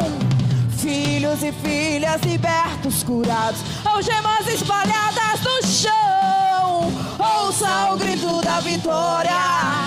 [0.77, 6.91] Filhos e filhas libertos, curados, algemas espalhadas no chão.
[7.17, 9.82] Ouça o grito da vitória.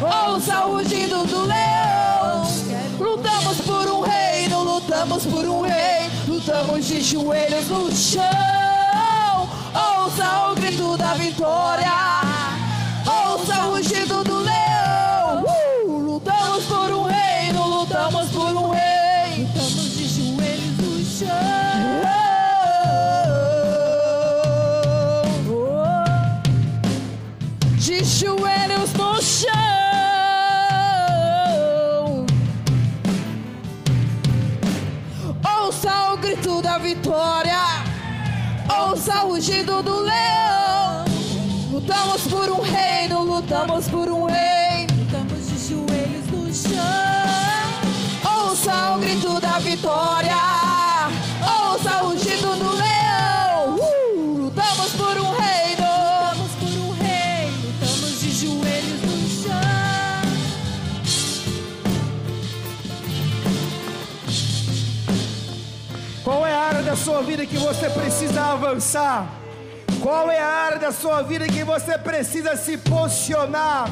[0.00, 2.42] Ouça o rugido do leão.
[2.98, 6.10] Lutamos por um reino, lutamos por um rei.
[6.26, 9.48] Lutamos de joelhos no chão.
[9.74, 11.92] Ouça o grito da vitória.
[13.06, 14.53] Ouça o rugido do leão.
[39.06, 41.04] O rugido do leão.
[41.70, 44.86] Lutamos por um reino, lutamos por um rei.
[45.04, 48.46] Estamos de joelhos no chão.
[48.46, 50.83] Ouça o grito da vitória.
[67.04, 69.26] Sua vida que você precisa avançar?
[70.00, 73.90] Qual é a área da sua vida que você precisa se posicionar?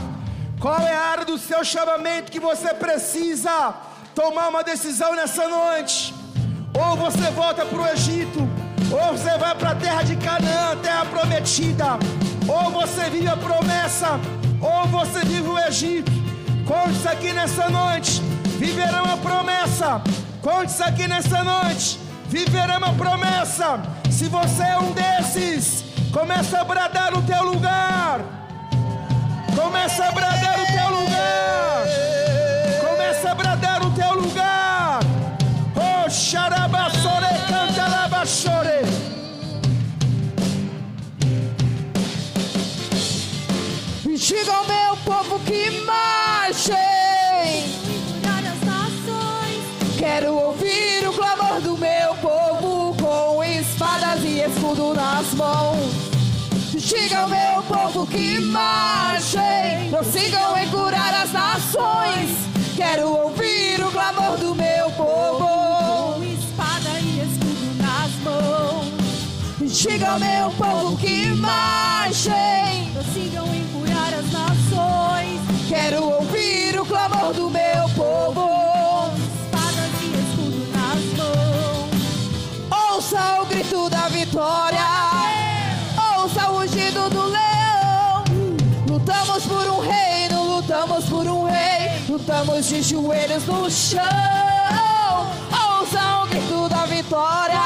[0.58, 3.74] Qual é a área do seu chamamento que você precisa
[4.14, 6.14] tomar uma decisão nessa noite?
[6.72, 8.48] Ou você volta para o Egito,
[8.90, 11.98] ou você vai para a terra de Canaã, terra prometida,
[12.48, 14.18] ou você vive a promessa,
[14.58, 16.10] ou você vive o Egito.
[16.66, 18.22] Conte aqui nessa noite,
[18.58, 20.00] viverão a promessa.
[20.40, 22.00] Conte aqui nessa noite,
[22.32, 23.78] viverão a promessa.
[24.10, 28.20] Se você é um desses, começa a bradar no teu lugar.
[29.54, 31.84] Começa a bradar no teu lugar.
[32.80, 35.00] Começa a bradar no teu lugar.
[35.76, 37.26] Oh, xarabassore,
[37.90, 38.82] labachore.
[44.16, 46.91] Diga ao meu povo que marchem.
[50.14, 55.90] Quero ouvir o clamor do meu povo com espadas e escudo nas mãos.
[56.74, 62.28] Diga ao meu povo que marchem, prossigam em curar as nações.
[62.76, 65.48] Quero ouvir o clamor do meu povo.
[66.18, 68.92] Com espada e escudo nas mãos.
[69.60, 72.92] Diga ao meu povo que marchem.
[72.92, 75.40] Prossigam em curar as nações.
[75.70, 77.61] Quero ouvir o clamor do meu
[92.62, 94.00] todos de joelhos no chão.
[95.50, 97.58] Ouça o grito da vitória.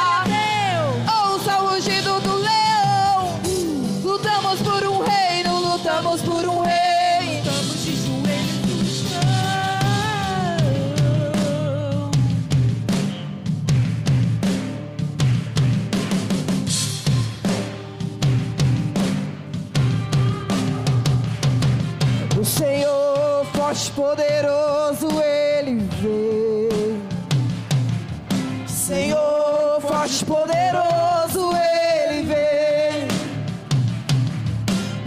[1.07, 3.39] Ouça o rugido do leão.
[4.03, 7.43] Lutamos por um reino, lutamos por um rei.
[7.45, 9.21] Lutamos de joelhos no chão.
[22.41, 24.76] O Senhor forte, poderoso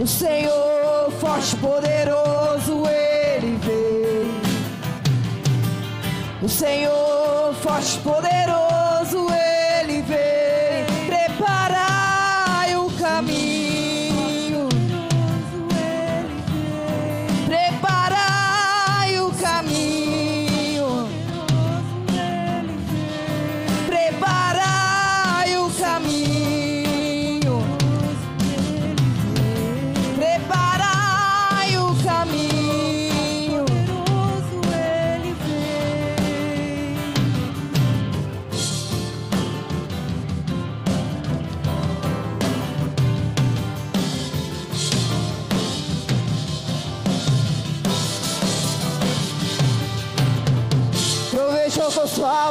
[0.00, 4.40] O Senhor, forte poderoso ele vem.
[6.42, 6.99] O Senhor,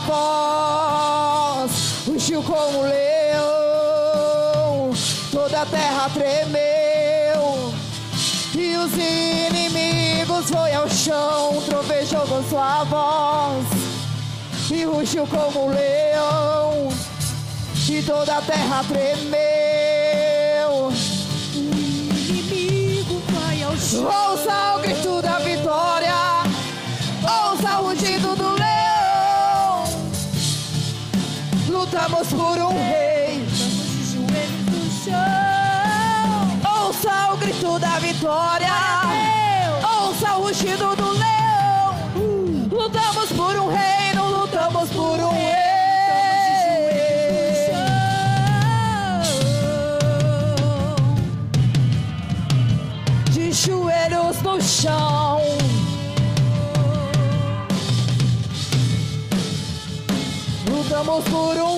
[0.09, 1.71] voz,
[2.07, 4.89] rugiu como um leão,
[5.31, 7.71] toda a terra tremeu,
[8.55, 11.61] e os inimigos foi ao chão.
[11.67, 13.67] Trovejou com sua voz,
[14.71, 16.89] e rugiu como um leão,
[17.87, 19.39] e toda a terra tremeu.
[21.53, 24.05] Inimigo vai ao chão.
[24.05, 26.15] Ouça o grito da vitória,
[27.21, 28.48] ouça o rugido do
[31.91, 33.43] Lutamos por um rei.
[33.47, 36.85] De joelhos no chão.
[36.85, 38.69] Ouça o grito da vitória,
[39.99, 41.95] ouça o rugido do leão.
[42.71, 45.49] Lutamos por um reino, lutamos por um rei.
[53.31, 55.41] De joelhos no chão.
[60.71, 61.68] Lutamos por um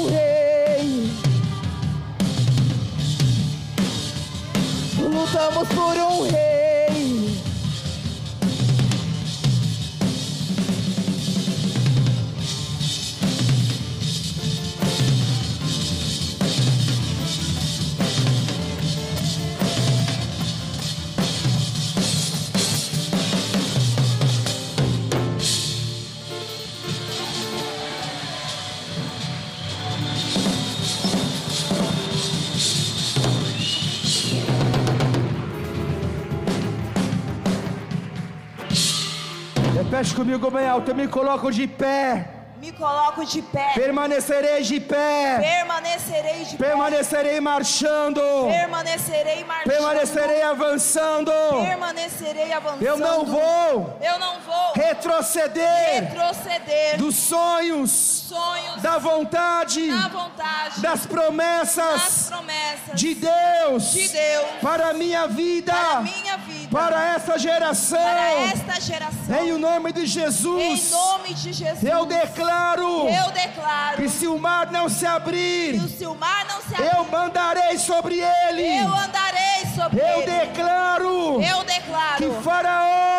[40.22, 42.28] comigo bem alto, eu me coloco de pé,
[42.62, 43.72] Me coloco de pé.
[43.74, 46.64] permanecerei de pé, Permanecerei de pé.
[46.68, 49.72] permanecerei marchando, Permanecerei marchando.
[49.74, 51.32] permanecerei avançando.
[51.66, 52.84] Permanecerei avançando.
[52.84, 60.82] Eu não vou Eu não vou retroceder retroceder dos sonhos, sonhos da vontade, na vontade
[60.82, 66.14] das das promessas promessas de Deus de Deus para a minha vida, para a minha
[66.22, 66.31] vida,
[66.72, 68.00] para essa geração.
[68.02, 69.36] para esta geração.
[69.46, 71.84] Em nome de Em Jesus, nome de Jesus.
[71.84, 75.76] eu declaro eu declaro que se o mar não se que abrir,
[76.08, 78.78] o mar não se abrir, eu mandarei sobre ele.
[78.80, 80.32] eu andarei sobre Eu ele.
[80.32, 83.11] declaro eu declaro que Faraó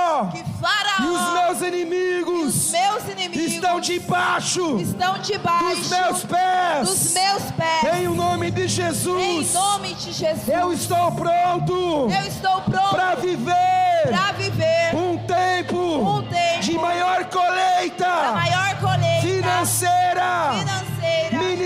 [0.63, 6.25] que e Faraó os meus inimigos os meus inimigos estão debaixo estão debaixo dos meus
[6.25, 6.89] pés.
[6.89, 7.95] dos meus pés.
[7.95, 10.49] Em nome de Em Jesus, nome de Jesus.
[10.49, 13.53] eu estou pronto Eu estou pronto para viver
[14.09, 20.82] para viver um tempo Um tempo de maior colheita maior colheita financeira, financeira,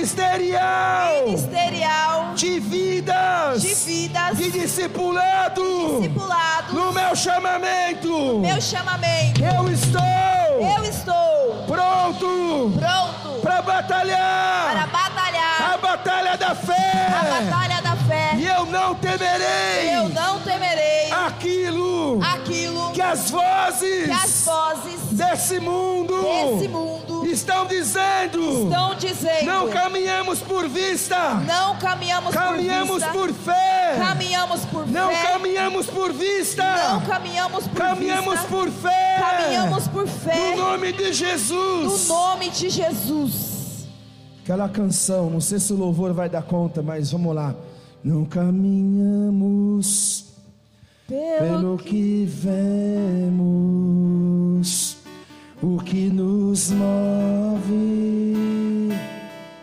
[0.06, 8.38] ministerial, ministerial, de vidas, de vidas, de discipulado, discipulado, no meu chamamento.
[8.38, 9.42] meu chamamento.
[9.42, 10.00] Eu estou
[10.60, 17.40] Eu estou pronto pronto para batalhar para batalhar a batalha da a fé.
[17.40, 18.30] batalha da fé.
[18.36, 25.00] E eu não temerei Eu não temerei aquilo aquilo que as vozes que as vozes
[25.10, 27.05] desse mundo desse mundo
[27.40, 28.64] estão dizendo.
[28.64, 29.44] estão dizendo.
[29.44, 33.12] Não caminhamos por vista, Não caminhamos, caminhamos por vista.
[33.12, 33.96] por fé.
[33.98, 35.22] Caminhamos por Não fé.
[35.32, 38.48] caminhamos por vista, Não caminhamos por caminhamos vista.
[38.48, 39.16] por fé.
[39.18, 40.56] Caminhamos por fé.
[40.56, 42.08] No nome de No Jesus.
[42.08, 43.56] nome de Jesus.
[44.42, 47.54] Aquela canção, não sei se o louvor vai dar conta, mas vamos lá.
[48.04, 50.24] Não caminhamos
[51.08, 52.24] pelo que
[53.66, 54.95] vemos,
[55.62, 58.84] o que nos move.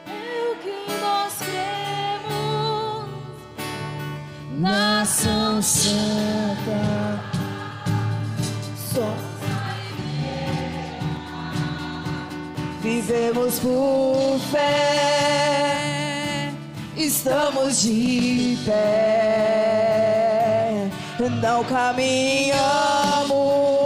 [0.07, 3.05] É o que nós cremos.
[4.59, 7.21] Nação santa,
[8.75, 9.15] Só
[12.81, 16.51] vivemos por fé,
[16.97, 19.69] estamos de pé,
[21.41, 23.82] não caminhamos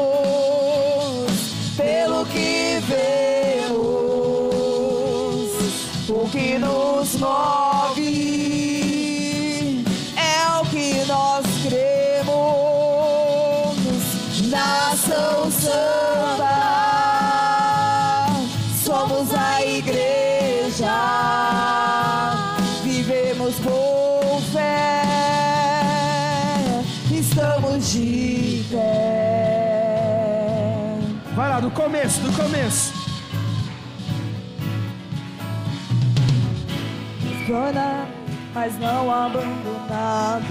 [37.57, 38.07] Escona,
[38.53, 40.45] mas não abandonado.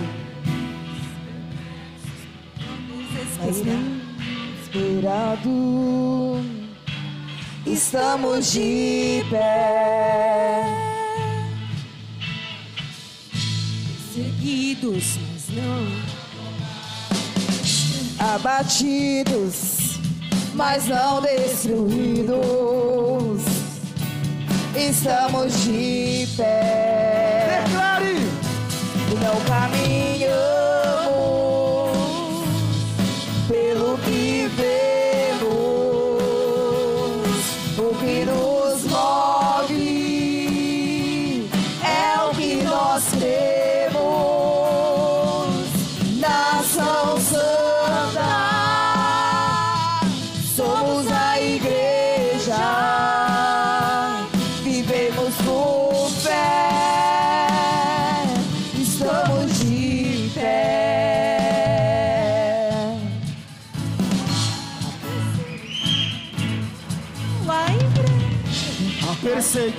[3.39, 3.63] Mas
[4.65, 5.49] esperado.
[7.65, 10.65] Estamos de pé.
[14.13, 15.87] Seguidos, mas não.
[18.35, 20.01] abatidos,
[20.55, 22.37] mas não destruídos.
[24.79, 28.17] Estamos de pé, Declare!
[29.23, 30.29] não caminhamos
[33.49, 35.16] pelo que vemos,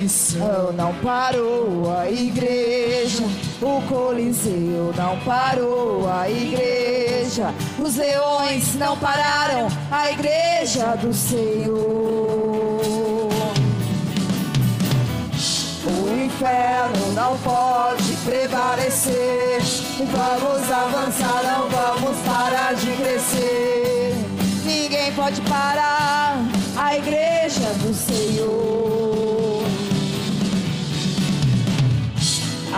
[0.08, 0.72] perseguição.
[0.72, 3.24] Não parou a igreja,
[3.60, 11.78] o Coliseu não parou a igreja, os leões não pararam a igreja do Senhor.
[15.86, 19.60] O inferno não pode prevalecer.
[19.98, 24.14] Vamos avançar, não vamos parar de crescer.
[24.64, 26.36] Ninguém pode parar
[26.76, 28.97] a igreja do Senhor.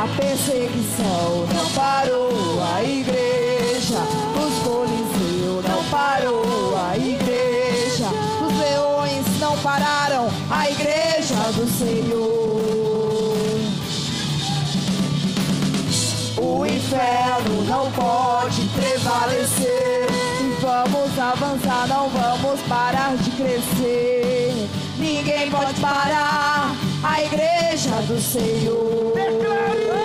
[0.00, 2.30] A perseguição não parou
[2.74, 3.98] a igreja,
[4.34, 8.06] os coliseus não parou a igreja,
[8.46, 12.62] os leões não pararam a igreja do Senhor.
[16.38, 20.06] O inferno não pode prevalecer.
[20.62, 24.66] Vamos avançar, não vamos parar de crescer.
[24.96, 26.59] Ninguém pode parar
[27.02, 29.14] a igreja do Senhor.
[29.42, 29.99] Não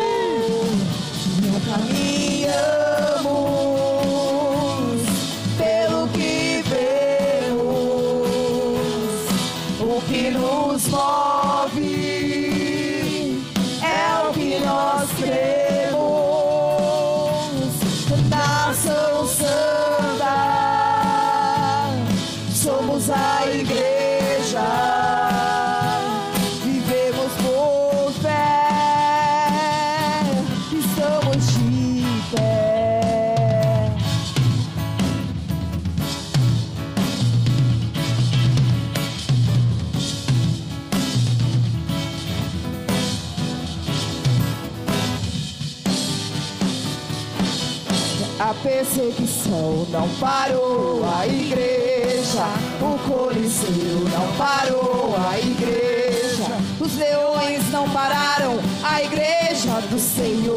[48.76, 52.44] perseguição não parou a igreja,
[52.82, 60.56] o Coliseu não parou a igreja, os leões não pararam a igreja do Senhor.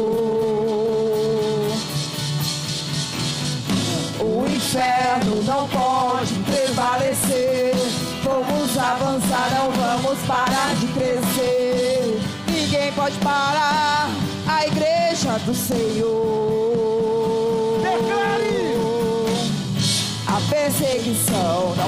[4.19, 7.73] O inferno não pode prevalecer.
[8.21, 12.19] Vamos avançar, não vamos parar de crescer.
[12.51, 14.09] Ninguém pode parar
[14.45, 16.68] a igreja do Senhor.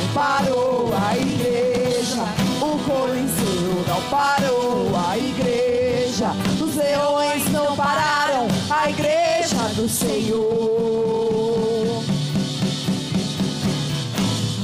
[0.01, 2.23] Não parou a igreja.
[2.59, 6.31] O Coliseu não parou a igreja.
[6.59, 10.41] Os leões não pararam a igreja do Senhor.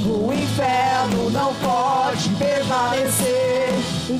[0.06, 3.68] O inferno não pode permanecer.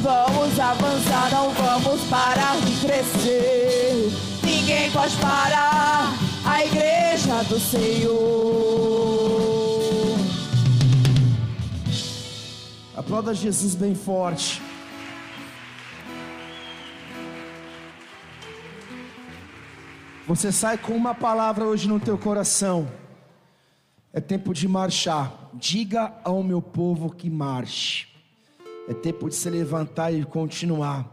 [0.01, 4.13] Vamos avançar, não vamos parar de crescer.
[4.43, 6.15] Ninguém pode parar
[6.45, 9.58] a igreja do Senhor.
[13.09, 14.61] Aplauda Jesus bem forte.
[20.27, 22.87] Você sai com uma palavra hoje no teu coração.
[24.13, 25.49] É tempo de marchar.
[25.55, 28.09] Diga ao meu povo que marche.
[28.87, 31.09] É tempo de se levantar e continuar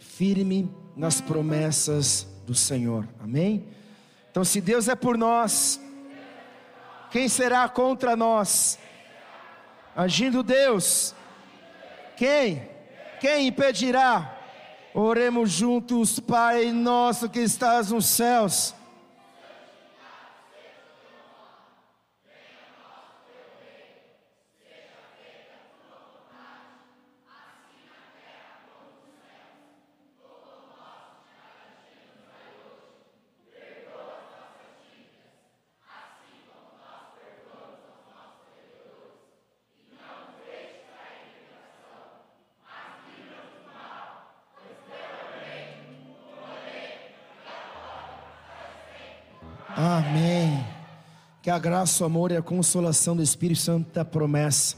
[0.00, 3.08] firme nas promessas do Senhor.
[3.22, 3.68] Amém?
[4.32, 5.80] Então, se Deus é por nós,
[7.12, 8.80] quem será contra nós?
[9.94, 11.14] Agindo Deus,
[12.16, 12.68] quem?
[13.20, 14.38] Quem impedirá?
[14.94, 18.74] Oremos juntos, Pai nosso que estás nos céus.
[51.46, 54.74] Que a graça, o amor e a consolação do Espírito Santo da promessa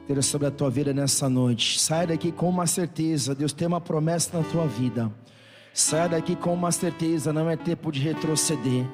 [0.00, 1.78] esteja sobre a tua vida nessa noite.
[1.78, 5.12] Sai daqui com uma certeza, Deus tem uma promessa na tua vida.
[5.74, 8.86] Sai daqui com uma certeza, não é tempo de retroceder.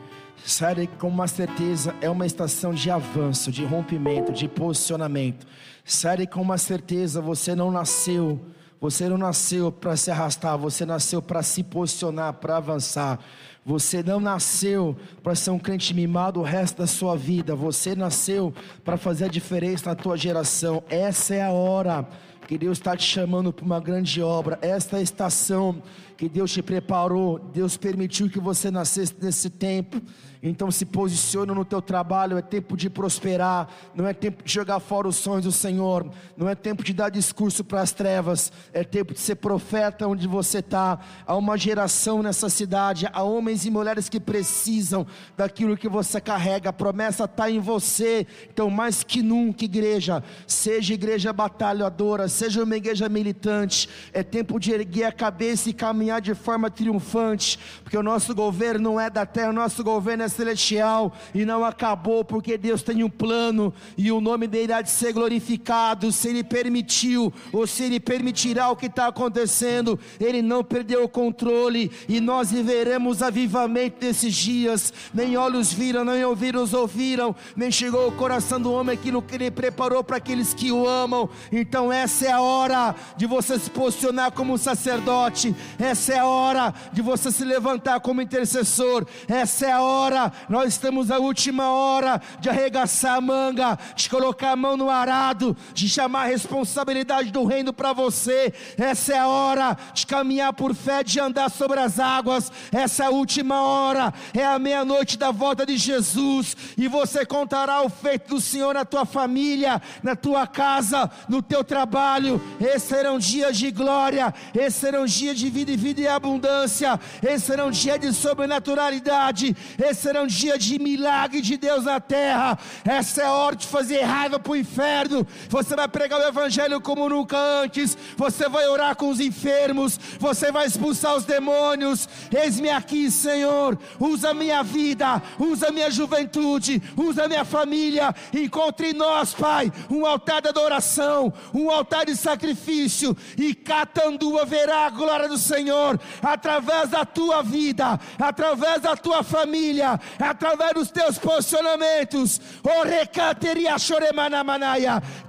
[0.44, 5.46] Sai daqui com uma certeza, é uma estação de avanço, de rompimento, de posicionamento.
[5.84, 8.44] Sai daqui com uma certeza, você não nasceu
[8.84, 13.18] você não nasceu para se arrastar, você nasceu para se posicionar, para avançar.
[13.64, 17.56] Você não nasceu para ser um crente mimado o resto da sua vida.
[17.56, 18.52] Você nasceu
[18.84, 20.84] para fazer a diferença na tua geração.
[20.90, 22.06] Essa é a hora
[22.46, 24.58] que Deus está te chamando para uma grande obra.
[24.60, 25.82] Esta é estação
[26.16, 27.38] que Deus te preparou.
[27.38, 30.00] Deus permitiu que você nascesse nesse tempo.
[30.46, 34.78] Então se posiciona no teu trabalho, é tempo de prosperar, não é tempo de jogar
[34.78, 36.06] fora os sonhos do Senhor,
[36.36, 40.28] não é tempo de dar discurso para as trevas, é tempo de ser profeta onde
[40.28, 40.98] você está.
[41.26, 46.68] Há uma geração nessa cidade, há homens e mulheres que precisam daquilo que você carrega,
[46.68, 48.26] a promessa está em você.
[48.52, 54.72] Então, mais que nunca, igreja, seja igreja batalhadora, seja uma igreja militante, é tempo de
[54.72, 59.24] erguer a cabeça e caminhar de forma triunfante, porque o nosso governo não é da
[59.24, 64.10] terra, o nosso governo é celestial e não acabou, porque Deus tem um plano e
[64.10, 66.10] o nome dele há de ser glorificado.
[66.12, 71.08] Se ele permitiu ou se ele permitirá o que está acontecendo, ele não perdeu o
[71.08, 74.92] controle e nós viveremos avivamento desses dias.
[75.12, 79.50] Nem olhos viram, nem ouvidos ouviram, nem chegou o coração do homem aquilo que ele
[79.50, 81.28] preparou para aqueles que o amam.
[81.52, 86.74] Então, essa é a hora de você se posicionar como sacerdote, essa é a hora
[86.92, 92.20] de você se levantar como intercessor, essa é a hora nós estamos na última hora
[92.40, 97.44] de arregaçar a manga, de colocar a mão no arado, de chamar a responsabilidade do
[97.44, 98.52] reino para você.
[98.76, 102.50] Essa é a hora de caminhar por fé, de andar sobre as águas.
[102.72, 107.82] Essa é a última hora, é a meia-noite da volta de Jesus, e você contará
[107.82, 112.13] o feito do Senhor na tua família, na tua casa, no teu trabalho.
[112.60, 117.44] Esses serão dias de glória, esses serão dias de vida e vida e abundância, esses
[117.44, 122.58] serão dias de sobrenaturalidade, esses serão um dia de milagre de Deus na terra.
[122.84, 125.26] Essa é a hora de fazer raiva para o inferno.
[125.48, 127.96] Você vai pregar o Evangelho como nunca antes.
[128.16, 129.98] Você vai orar com os enfermos.
[130.18, 132.08] Você vai expulsar os demônios.
[132.34, 133.78] Eis-me aqui, Senhor.
[134.00, 138.14] Usa minha vida, usa minha juventude, usa minha família.
[138.32, 143.16] Encontre em nós, Pai, um altar de adoração, um altar de sacrifício.
[143.36, 150.00] E Catandua verá a glória do Senhor através da tua vida, através da tua família,
[150.18, 152.40] através dos teus posicionamentos.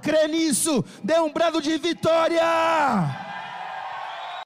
[0.02, 3.25] Crê nisso, dê um brado de vitória.